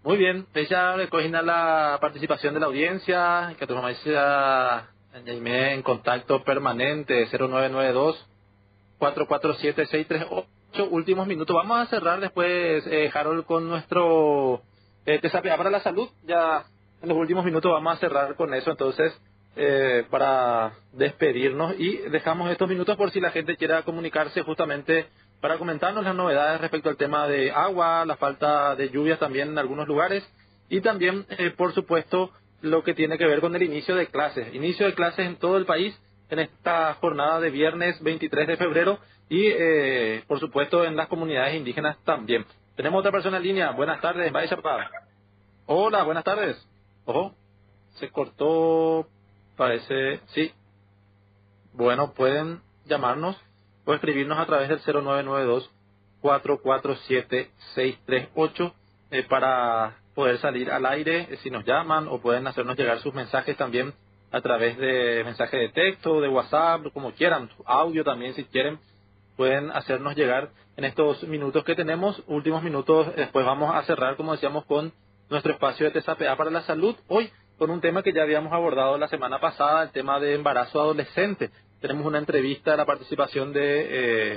[0.05, 6.45] Muy bien, ella recogina la participación de la audiencia, que tu mamá sea en contacto
[6.45, 8.29] permanente 0992
[8.99, 11.57] 447 638 últimos minutos.
[11.57, 14.61] Vamos a cerrar después, eh, Harold, con nuestro
[15.07, 16.11] eh, desafío para la salud.
[16.27, 16.67] Ya
[17.01, 19.19] en los últimos minutos vamos a cerrar con eso, entonces,
[19.57, 25.07] eh, para despedirnos y dejamos estos minutos por si la gente quiera comunicarse justamente
[25.45, 29.59] para comentarnos las novedades respecto al tema de agua, la falta de lluvias también en
[29.59, 30.27] algunos lugares
[30.71, 32.31] y también, eh, por supuesto,
[32.63, 34.55] lo que tiene que ver con el inicio de clases.
[34.55, 35.95] Inicio de clases en todo el país
[36.31, 38.99] en esta jornada de viernes 23 de febrero
[39.29, 42.47] y, eh, por supuesto, en las comunidades indígenas también.
[42.75, 43.71] Tenemos otra persona en línea.
[43.73, 44.89] Buenas tardes, vaya papá.
[45.67, 46.57] Hola, buenas tardes.
[47.05, 47.35] Ojo,
[47.97, 49.09] se cortó,
[49.59, 50.51] parece, sí.
[51.75, 53.37] Bueno, pueden llamarnos
[53.85, 54.81] o escribirnos a través del
[56.23, 58.73] 0992-447-638
[59.11, 63.15] eh, para poder salir al aire eh, si nos llaman o pueden hacernos llegar sus
[63.15, 63.93] mensajes también
[64.31, 68.81] a través de mensaje de texto, de WhatsApp, como quieran, audio también si quieren,
[69.37, 74.33] pueden hacernos llegar en estos minutos que tenemos, últimos minutos, después vamos a cerrar, como
[74.33, 74.93] decíamos, con
[75.31, 78.99] nuestro espacio de TSAPA para la salud, hoy con un tema que ya habíamos abordado
[78.99, 81.51] la semana pasada, el tema de embarazo adolescente.
[81.85, 83.61] Tenemos una entrevista, la participación de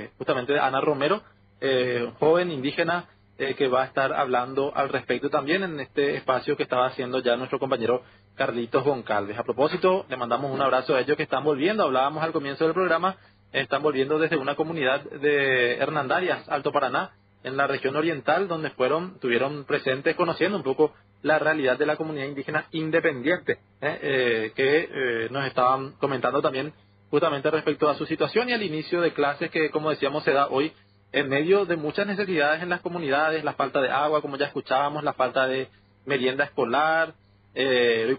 [0.04, 1.22] eh, justamente de Ana Romero,
[1.62, 3.06] eh, joven indígena
[3.38, 7.20] eh, que va a estar hablando al respecto también en este espacio que estaba haciendo
[7.20, 8.02] ya nuestro compañero
[8.34, 9.38] Carlitos Goncalves.
[9.38, 12.74] A propósito, le mandamos un abrazo a ellos que están volviendo, hablábamos al comienzo del
[12.74, 13.16] programa,
[13.50, 17.12] están volviendo desde una comunidad de Hernandarias, Alto Paraná,
[17.44, 20.92] en la región oriental, donde fueron, tuvieron presentes, conociendo un poco
[21.22, 26.74] la realidad de la comunidad indígena independiente, eh, eh, que eh, nos estaban comentando también
[27.10, 30.48] justamente respecto a su situación y al inicio de clases que, como decíamos, se da
[30.48, 30.72] hoy
[31.12, 35.04] en medio de muchas necesidades en las comunidades, la falta de agua, como ya escuchábamos,
[35.04, 35.68] la falta de
[36.04, 37.14] merienda escolar.
[37.54, 38.16] Eh,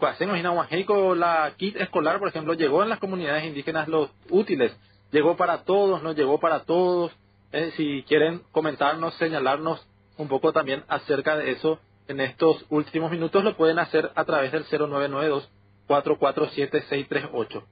[1.16, 4.76] la kit escolar, por ejemplo, llegó en las comunidades indígenas los útiles,
[5.11, 7.11] llegó para todos, no llegó para todos.
[7.52, 9.86] Eh, si quieren comentarnos, señalarnos
[10.18, 14.52] un poco también acerca de eso en estos últimos minutos, lo pueden hacer a través
[14.52, 15.49] del 0992
[15.88, 17.64] 447 638.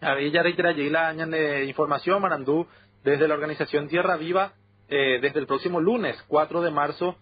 [0.00, 2.66] A ella reiterará añan eh, de información, Marandú,
[3.04, 4.52] desde la organización Tierra Viva,
[4.88, 7.16] eh, desde el próximo lunes 4 de marzo,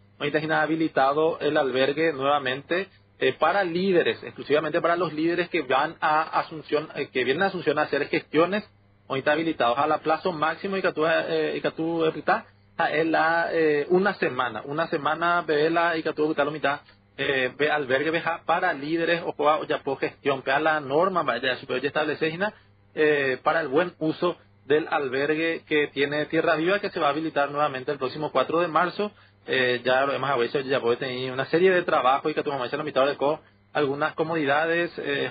[0.53, 2.89] ha habilitado el albergue nuevamente
[3.19, 7.47] eh, para líderes, exclusivamente para los líderes que van a Asunción, eh, que vienen a
[7.47, 8.65] Asunción a hacer gestiones,
[9.09, 12.47] hoy está habilitados a la plazo máximo y Icatú Epitá,
[12.93, 13.51] es la
[13.89, 16.81] una semana, una semana ve la y que tu Icatú la mitad
[17.19, 22.31] eh, albergue para líderes o ya por gestión, para la norma, ya se establecer
[22.99, 27.11] eh, para el buen uso del albergue que tiene Tierra Viva que se va a
[27.11, 29.13] habilitar nuevamente el próximo 4 de marzo.
[29.47, 32.51] Eh, ya lo hemos hablado, ya puede tener una serie de trabajo y que tu
[32.51, 33.41] mamá se lo mitad de co
[33.73, 35.31] algunas comodidades eh,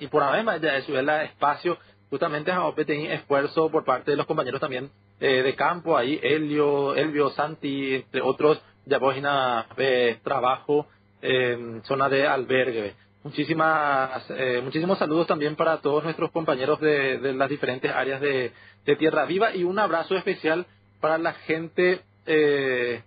[0.00, 1.78] y por además ya es la espacio
[2.10, 6.94] justamente a tener esfuerzo por parte de los compañeros también eh, de campo ahí Elio,
[6.94, 10.86] Elvio, Santi entre otros ya página de trabajo
[11.22, 12.94] en zona de albergue
[13.24, 18.52] Muchísimas, eh, muchísimos saludos también para todos nuestros compañeros de, de las diferentes áreas de,
[18.98, 20.66] Tierra Viva y un abrazo especial
[21.00, 23.00] para la gente eh,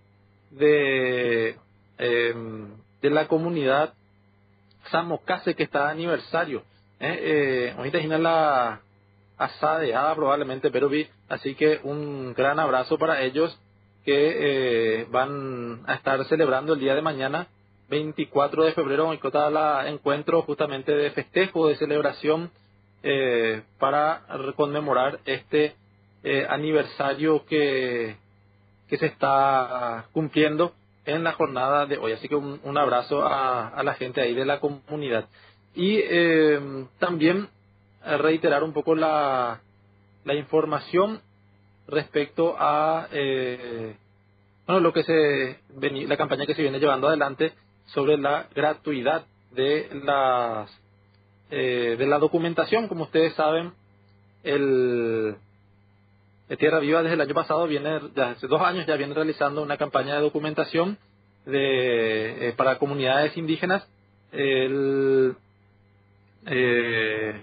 [0.52, 1.58] de,
[1.98, 2.34] eh,
[3.02, 3.94] de la comunidad
[4.92, 6.64] Samocase que está de aniversario.
[7.00, 8.82] Eh, eh, ahorita es la
[9.38, 13.60] asadeada probablemente, pero vi, así que un gran abrazo para ellos
[14.06, 17.48] que eh, van a estar celebrando el día de mañana
[17.90, 22.52] 24 de febrero en la encuentro justamente de festejo, de celebración
[23.04, 24.24] eh, para
[24.56, 25.76] conmemorar este
[26.24, 28.16] eh, aniversario que
[28.88, 30.74] que se está cumpliendo
[31.06, 32.14] en la jornada de hoy.
[32.14, 35.26] Así que un, abrazo a, a, la gente ahí de la comunidad.
[35.74, 37.50] Y eh, también
[38.06, 39.60] reiterar un poco la,
[40.24, 41.22] la información
[41.88, 43.96] respecto a eh,
[44.66, 47.54] bueno, lo que se la campaña que se viene llevando adelante
[47.88, 50.70] sobre la gratuidad de las
[51.52, 52.88] eh, de la documentación.
[52.88, 53.74] Como ustedes saben
[54.44, 55.36] el
[56.58, 59.78] Tierra Viva desde el año pasado viene ya hace dos años ya viene realizando una
[59.78, 60.98] campaña de documentación
[61.46, 63.88] de eh, para comunidades indígenas.
[64.32, 65.36] El
[66.46, 67.42] eh,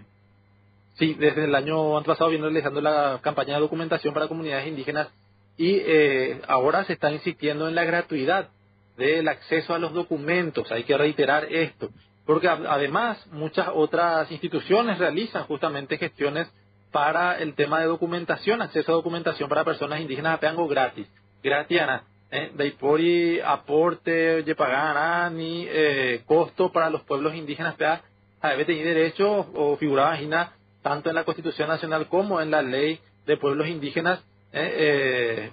[1.02, 5.08] Sí, desde el año pasado viene realizando la campaña de documentación para comunidades indígenas
[5.56, 8.50] y eh, ahora se está insistiendo en la gratuidad
[8.96, 10.70] del acceso a los documentos.
[10.72, 11.90] Hay que reiterar esto,
[12.26, 16.48] porque además muchas otras instituciones realizan justamente gestiones
[16.90, 21.08] para el tema de documentación, acceso a documentación para personas indígenas a peango gratis,
[21.42, 21.80] gratis
[22.30, 27.74] eh, de aporte, pagana ni eh, costo para los pueblos indígenas,
[28.42, 30.18] a tener derecho o figuraba
[30.82, 34.20] tanto en la Constitución Nacional como en la Ley de Pueblos Indígenas,
[34.52, 35.50] eh,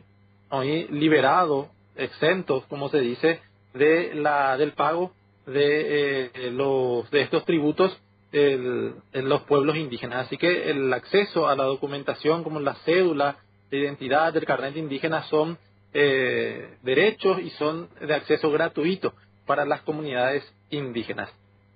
[0.51, 1.67] eh, liberados,
[1.99, 3.41] exentos, como se dice,
[3.73, 5.13] de la del pago
[5.45, 7.97] de eh, los de estos tributos
[8.31, 10.27] en los pueblos indígenas.
[10.27, 13.37] Así que el acceso a la documentación como la cédula
[13.71, 15.57] de identidad del carnet indígena son
[15.93, 19.13] eh, derechos y son de acceso gratuito
[19.45, 21.31] para las comunidades indígenas.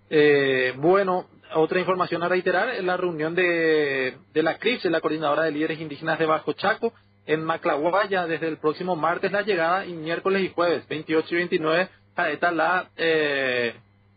[0.09, 1.25] Eh, bueno,
[1.55, 6.19] otra información a reiterar, la reunión de, de la CRIPS, la Coordinadora de Líderes Indígenas
[6.19, 6.93] de Bajo Chaco,
[7.25, 11.89] en Maclaguaya, desde el próximo martes la llegada y miércoles y jueves, 28 y 29,
[12.15, 13.73] a esta la eh,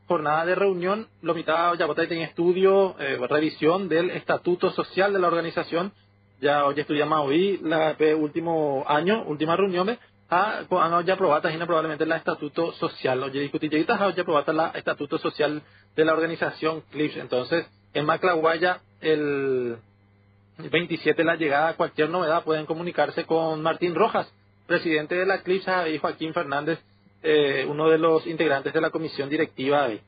[0.07, 5.29] jornada de reunión, lo mitad ya en estudio, eh, revisión del estatuto social de la
[5.29, 5.93] organización,
[6.41, 9.97] ya hoy estudiamos hoy, la último año, última reunión,
[10.29, 10.63] a,
[11.05, 15.63] ya aprobada probablemente el estatuto social, oye discutiditas ya aprobada la estatuto social
[15.95, 17.17] de la organización CLIPS.
[17.17, 19.79] Entonces, en Maclaguaya, el
[20.59, 24.33] 27 de la llegada, cualquier novedad pueden comunicarse con Martín Rojas,
[24.67, 26.79] presidente de la CLIPS, y Joaquín Fernández,
[27.23, 30.01] eh, uno de los integrantes de la comisión directiva de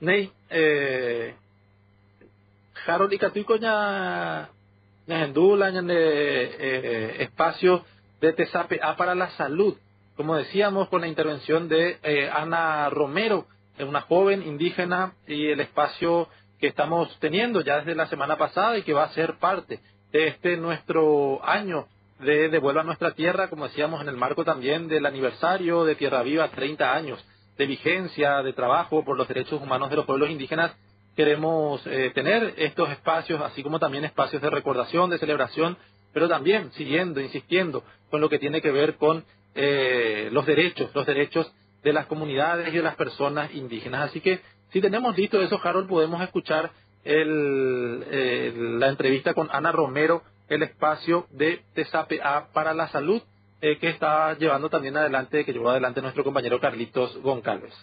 [0.00, 1.34] Ney, eh,
[2.86, 4.48] Harold y Catuico ya,
[5.06, 5.34] ya en
[5.86, 7.84] de eh, espacio
[8.20, 9.76] de TSAPA para la salud,
[10.16, 13.46] como decíamos, con la intervención de eh, Ana Romero,
[13.78, 16.28] una joven indígena y el espacio
[16.60, 19.80] que estamos teniendo ya desde la semana pasada y que va a ser parte
[20.12, 21.86] de este nuestro año
[22.20, 26.48] de Devuelva nuestra tierra, como decíamos, en el marco también del aniversario de Tierra Viva,
[26.48, 27.24] 30 años
[27.56, 30.72] de vigencia, de trabajo por los derechos humanos de los pueblos indígenas.
[31.16, 35.76] Queremos eh, tener estos espacios, así como también espacios de recordación, de celebración
[36.12, 39.24] pero también siguiendo, insistiendo con lo que tiene que ver con
[39.54, 41.52] eh, los derechos, los derechos
[41.82, 44.10] de las comunidades y de las personas indígenas.
[44.10, 44.40] Así que
[44.72, 46.70] si tenemos listo eso, Harold, podemos escuchar
[47.04, 53.22] el, la entrevista con Ana Romero, el espacio de TSAPA para la salud,
[53.60, 57.74] eh, que está llevando también adelante, que llevó adelante nuestro compañero Carlitos Goncalves.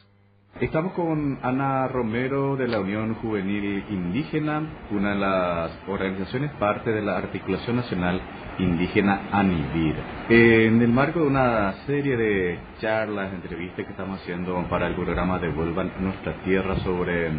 [0.62, 7.02] Estamos con Ana Romero de la Unión Juvenil Indígena, una de las organizaciones parte de
[7.02, 8.22] la Articulación Nacional
[8.60, 9.96] Indígena ANIVIR.
[10.30, 15.40] En el marco de una serie de charlas, entrevistas que estamos haciendo para el programa
[15.40, 17.32] Devuelvan Nuestra Tierra sobre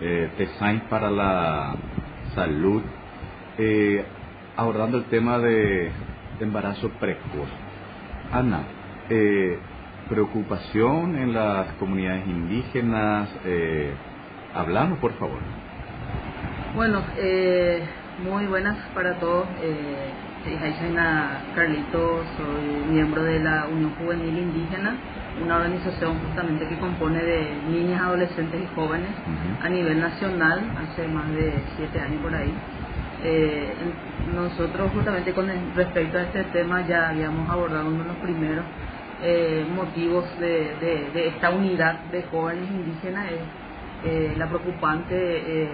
[0.00, 1.76] eh, design para la
[2.34, 2.82] salud,
[3.58, 4.06] eh,
[4.56, 5.92] abordando el tema de
[6.40, 7.50] embarazo precoz.
[8.32, 8.62] Ana,
[9.10, 9.58] eh,
[10.08, 13.28] preocupación en las comunidades indígenas.
[13.44, 13.92] Eh,
[14.54, 15.38] hablamos, por favor.
[16.74, 17.82] Bueno, eh,
[18.24, 19.46] muy buenas para todos.
[19.62, 20.12] Eh,
[20.44, 20.58] soy
[21.54, 24.94] Carlito, soy miembro de la Unión Juvenil Indígena,
[25.42, 29.08] una organización justamente que compone de niñas, adolescentes y jóvenes
[29.62, 32.52] a nivel nacional, hace más de siete años por ahí.
[33.22, 33.72] Eh,
[34.34, 38.64] nosotros justamente con respecto a este tema ya habíamos abordado uno de los primeros
[39.22, 43.40] eh, motivos de, de, esta unidad de jóvenes indígenas es
[44.04, 45.68] eh, la preocupante eh,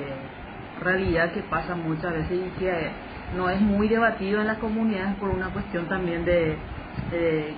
[0.81, 2.91] realidad que pasa muchas veces y que
[3.37, 6.57] no es muy debatido en las comunidades por una cuestión también de,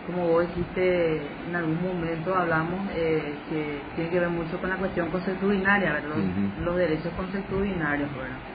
[0.07, 5.11] como vos dijiste en algún momento hablamos, que tiene que ver mucho con la cuestión
[5.11, 8.13] consuetudinaria, los, los derechos consuetudinarios.
[8.15, 8.52] Bueno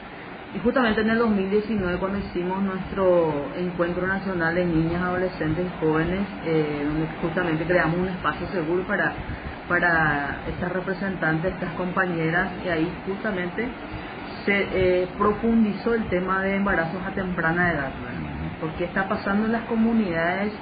[0.56, 6.22] y justamente en el 2019, cuando hicimos nuestro encuentro nacional de niñas, adolescentes y jóvenes,
[6.45, 9.14] eh, donde justamente creamos un espacio seguro para,
[9.68, 13.68] para estas representantes, estas compañeras, y ahí justamente
[14.45, 17.91] se eh, profundizó el tema de embarazos a temprana edad,
[18.61, 20.53] porque está pasando en las comunidades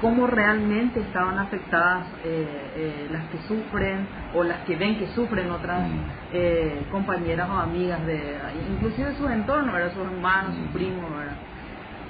[0.00, 5.50] cómo realmente estaban afectadas eh, eh, las que sufren o las que ven que sufren
[5.50, 5.98] otras Mm.
[6.32, 8.38] eh, compañeras o amigas de
[8.70, 9.92] inclusive sus entornos, ¿verdad?
[9.92, 11.36] sus hermanos, sus primos, ¿verdad?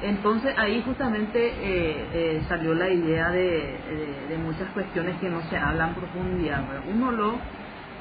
[0.03, 5.57] Entonces ahí justamente eh, salió la idea de, de- de muchas cuestiones que no se
[5.57, 6.67] hablan en profundidad.
[6.69, 6.85] ¿verdad?
[6.89, 7.41] Uno lo,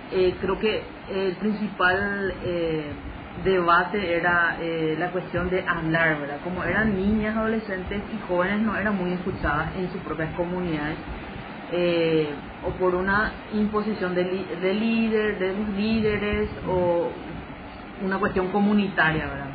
[0.09, 2.33] creo que el principal
[3.39, 6.41] eh, debate era eh, la cuestión de hablar, ¿verdad?
[6.43, 10.97] Como eran niñas, adolescentes y jóvenes no eran muy escuchadas en sus propias comunidades.
[11.71, 17.11] eh, o por una imposición de, de líder, de los líderes o
[18.03, 19.51] una cuestión comunitaria, ¿verdad?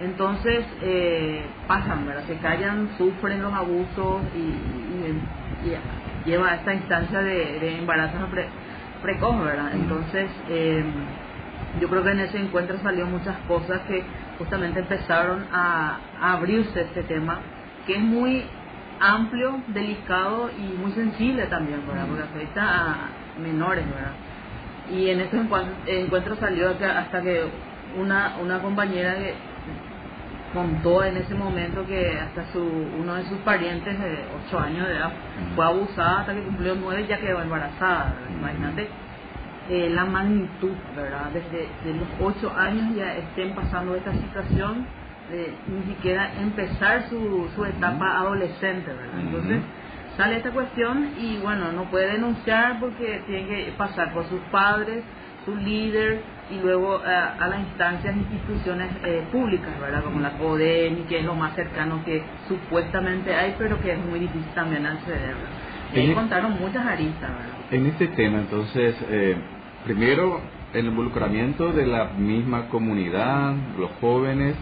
[0.00, 2.24] Entonces eh, pasan, ¿verdad?
[2.26, 4.40] Se callan, sufren los abusos y,
[6.26, 7.86] lleva a esta instancia de, de
[8.30, 8.48] pre-
[9.02, 9.72] precoz, ¿verdad?
[9.74, 10.84] Entonces eh,
[11.80, 14.04] yo creo que en ese encuentro salió muchas cosas que
[14.38, 17.40] justamente empezaron a, a abrirse este tema,
[17.86, 18.44] que es muy
[19.00, 22.06] amplio, delicado y muy sensible también, ¿verdad?
[22.08, 23.08] Porque afecta a
[23.40, 24.12] menores, ¿verdad?
[24.90, 27.44] Y en ese encuan- encuentro salió hasta que
[27.96, 29.34] una, una compañera que
[30.54, 34.96] contó en ese momento que hasta su uno de sus parientes de 8 años de
[34.96, 35.12] edad
[35.54, 38.14] fue abusada hasta que cumplió 9 y ya quedó embarazada.
[38.14, 38.30] ¿verdad?
[38.38, 38.88] Imagínate
[39.68, 41.30] eh, la magnitud, ¿verdad?
[41.32, 44.86] Desde de los 8 años ya estén pasando esta situación,
[45.30, 49.20] de ni siquiera empezar su, su etapa adolescente, ¿verdad?
[49.20, 49.60] Entonces
[50.16, 55.02] sale esta cuestión y bueno, no puede denunciar porque tiene que pasar por sus padres,
[55.44, 60.04] su líder y luego a las instancias, instituciones eh, públicas, ¿verdad?
[60.04, 64.20] Como la CODEMI, que es lo más cercano que supuestamente hay, pero que es muy
[64.20, 65.34] difícil también acceder.
[65.92, 67.56] Y ahí En- contaron muchas aristas, ¿verdad?
[67.72, 69.36] En este tema, entonces, eh,
[69.86, 70.40] primero
[70.74, 74.56] el involucramiento de la misma comunidad, los jóvenes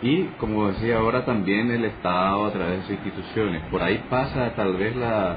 [0.00, 3.62] y, como decía ahora, también el Estado a través de sus instituciones.
[3.70, 5.36] Por ahí pasa tal vez la,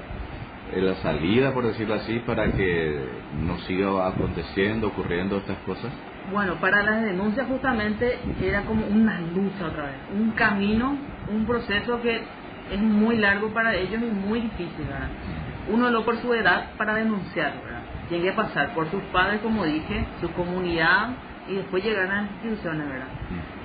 [0.76, 3.03] la salida, por decirlo así, para que
[3.43, 5.91] no siga aconteciendo, ocurriendo estas cosas.
[6.31, 10.95] Bueno, para las denuncias justamente era como una lucha otra vez, un camino,
[11.30, 12.22] un proceso que
[12.72, 15.09] es muy largo para ellos y muy difícil, ¿verdad?
[15.73, 17.70] Uno lo por su edad para denunciar.
[18.12, 21.12] Tiene que pasar por sus padres, como dije, su comunidad
[21.48, 23.08] y después llegar a las instituciones, ¿verdad?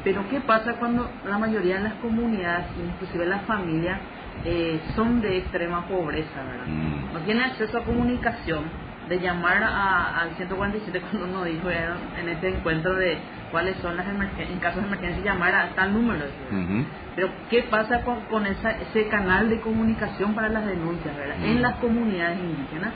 [0.05, 3.99] Pero ¿qué pasa cuando la mayoría de las comunidades, inclusive las familias,
[4.45, 6.67] eh, son de extrema pobreza, ¿verdad?
[7.13, 8.65] No tienen acceso a comunicación,
[9.09, 13.19] de llamar a- al 147 cuando nos dijo en este encuentro de
[13.51, 16.25] cuáles son las emergencias, en casos de emergencia llamar a tal número.
[17.17, 21.37] Pero ¿qué pasa con, con esa, ese canal de comunicación para las denuncias, ¿verdad?
[21.45, 22.93] En las comunidades indígenas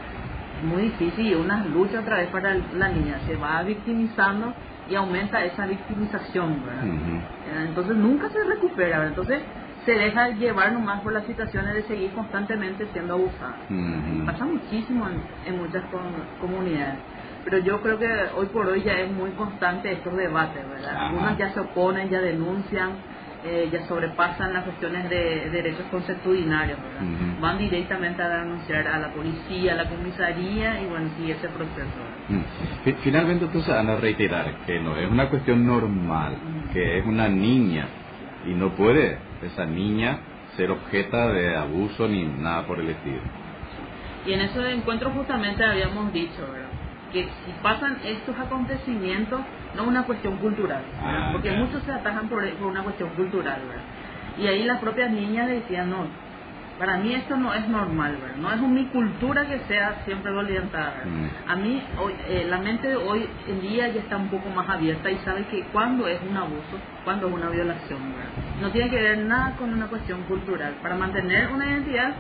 [0.62, 4.54] muy difícil y una lucha otra vez para la niña, se va victimizando
[4.88, 6.84] y aumenta esa victimización, ¿verdad?
[7.46, 9.08] Eh, Entonces nunca se recupera, ¿verdad?
[9.18, 9.42] Entonces
[9.84, 13.56] se deja llevar nomás por las situaciones de seguir constantemente siendo abusada.
[14.26, 17.00] Pasa muchísimo en, en muchas com- comunidades.
[17.44, 18.06] Pero yo creo que
[18.36, 20.94] hoy por hoy ya es muy constante estos debates, ¿verdad?
[21.06, 22.98] Algunos ya se oponen, ya denuncian,
[23.44, 26.78] eh, ya sobrepasan las cuestiones de derechos consuetudinarios.
[27.40, 31.80] Van directamente a denunciar a la policía, a la comisaría y bueno, sigue ese proceso.
[31.96, 32.28] ¿verdad?
[32.28, 32.84] Mm.
[32.84, 36.36] Fi- Finalmente, entonces, van a reiterar que no es una cuestión normal,
[36.72, 37.86] que es una niña
[38.46, 40.18] y no puede esa niña
[40.56, 43.20] ser objeta de abuso ni nada por el estilo.
[44.26, 46.69] Y en ese encuentro justamente habíamos dicho, ¿verdad?
[47.12, 49.40] Que si pasan estos acontecimientos,
[49.74, 50.82] no es una cuestión cultural.
[51.02, 53.82] Ah, porque muchos se atajan por, por una cuestión cultural, ¿verdad?
[54.38, 56.06] Y ahí las propias niñas decían, no,
[56.80, 58.36] para mí esto no es normal, ¿verdad?
[58.36, 61.02] No es mi cultura que sea siempre violentada.
[61.04, 61.50] Mm.
[61.50, 64.66] A mí, hoy, eh, la mente de hoy en día ya está un poco más
[64.66, 68.30] abierta y sabe que cuando es un abuso, cuando es una violación, ¿verdad?
[68.62, 70.74] No tiene que ver nada con una cuestión cultural.
[70.80, 72.14] Para mantener una identidad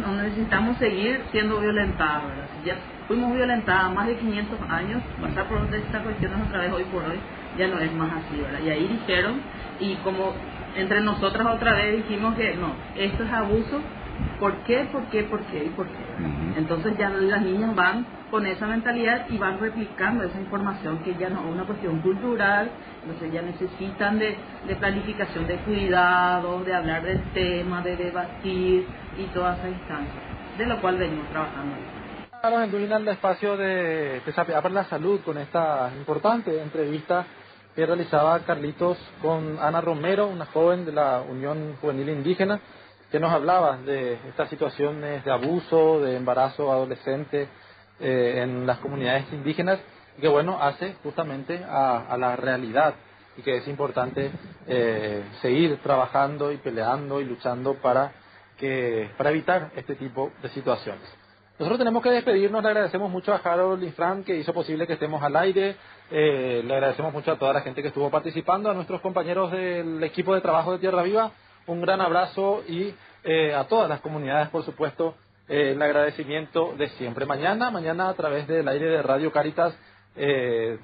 [0.00, 2.48] no necesitamos seguir siendo violentadas, ¿verdad?
[2.64, 2.76] Ya
[3.06, 7.18] fuimos violentadas más de 500 años, pasar por esta cuestión otra vez hoy por hoy
[7.58, 8.60] ya no es más así, ¿verdad?
[8.64, 9.40] Y ahí dijeron,
[9.80, 10.32] y como
[10.76, 13.80] entre nosotras otra vez dijimos que no, esto es abuso,
[14.40, 16.04] ¿por qué, por qué, por qué y por qué?
[16.56, 21.28] Entonces ya las niñas van con esa mentalidad y van replicando esa información que ya
[21.28, 22.70] no es una cuestión cultural,
[23.02, 24.36] entonces ya necesitan de,
[24.66, 28.86] de planificación de cuidados, de hablar del tema, de debatir
[29.16, 30.20] y toda esa instancia,
[30.58, 31.74] de lo cual venimos trabajando.
[32.44, 37.24] Vamos en Duina al espacio de Desafía para la Salud con esta importante entrevista
[37.74, 42.60] que realizaba Carlitos con Ana Romero, una joven de la Unión Juvenil Indígena,
[43.10, 47.48] que nos hablaba de estas situaciones de abuso, de embarazo adolescente
[47.98, 49.80] eh, en las comunidades indígenas,
[50.20, 52.92] que bueno, hace justamente a, a la realidad
[53.38, 54.30] y que es importante
[54.66, 58.12] eh, seguir trabajando y peleando y luchando para
[58.58, 61.23] que para evitar este tipo de situaciones.
[61.56, 64.94] Nosotros tenemos que despedirnos, le agradecemos mucho a Harold y Frank que hizo posible que
[64.94, 65.76] estemos al aire,
[66.10, 70.02] eh, le agradecemos mucho a toda la gente que estuvo participando, a nuestros compañeros del
[70.02, 71.30] equipo de trabajo de Tierra Viva,
[71.68, 75.14] un gran abrazo y eh, a todas las comunidades, por supuesto,
[75.48, 77.24] eh, el agradecimiento de siempre.
[77.24, 79.78] Mañana, mañana a través del aire de Radio Caritas,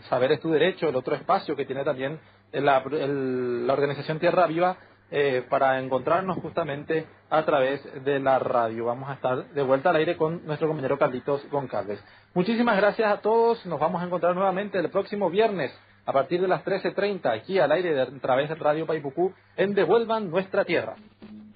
[0.08, 2.18] Saber es tu derecho, el otro espacio que tiene también
[2.52, 4.76] la, la organización Tierra Viva,
[5.10, 8.86] eh, para encontrarnos justamente a través de la radio.
[8.86, 12.02] Vamos a estar de vuelta al aire con nuestro compañero Carlitos Goncalves.
[12.34, 13.64] Muchísimas gracias a todos.
[13.66, 15.72] Nos vamos a encontrar nuevamente el próximo viernes
[16.06, 19.74] a partir de las 13.30 aquí al aire de, a través de Radio Paipucú en
[19.74, 20.94] Devuelvan Nuestra Tierra.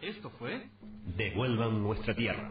[0.00, 0.68] Esto fue
[1.16, 2.50] Devuelvan Nuestra Tierra.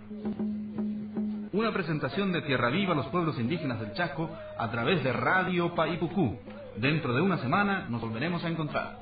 [1.54, 5.76] Una presentación de Tierra Viva a los pueblos indígenas del Chaco a través de Radio
[5.76, 6.40] Paipucú.
[6.78, 8.98] Dentro de una semana nos volveremos a encontrar.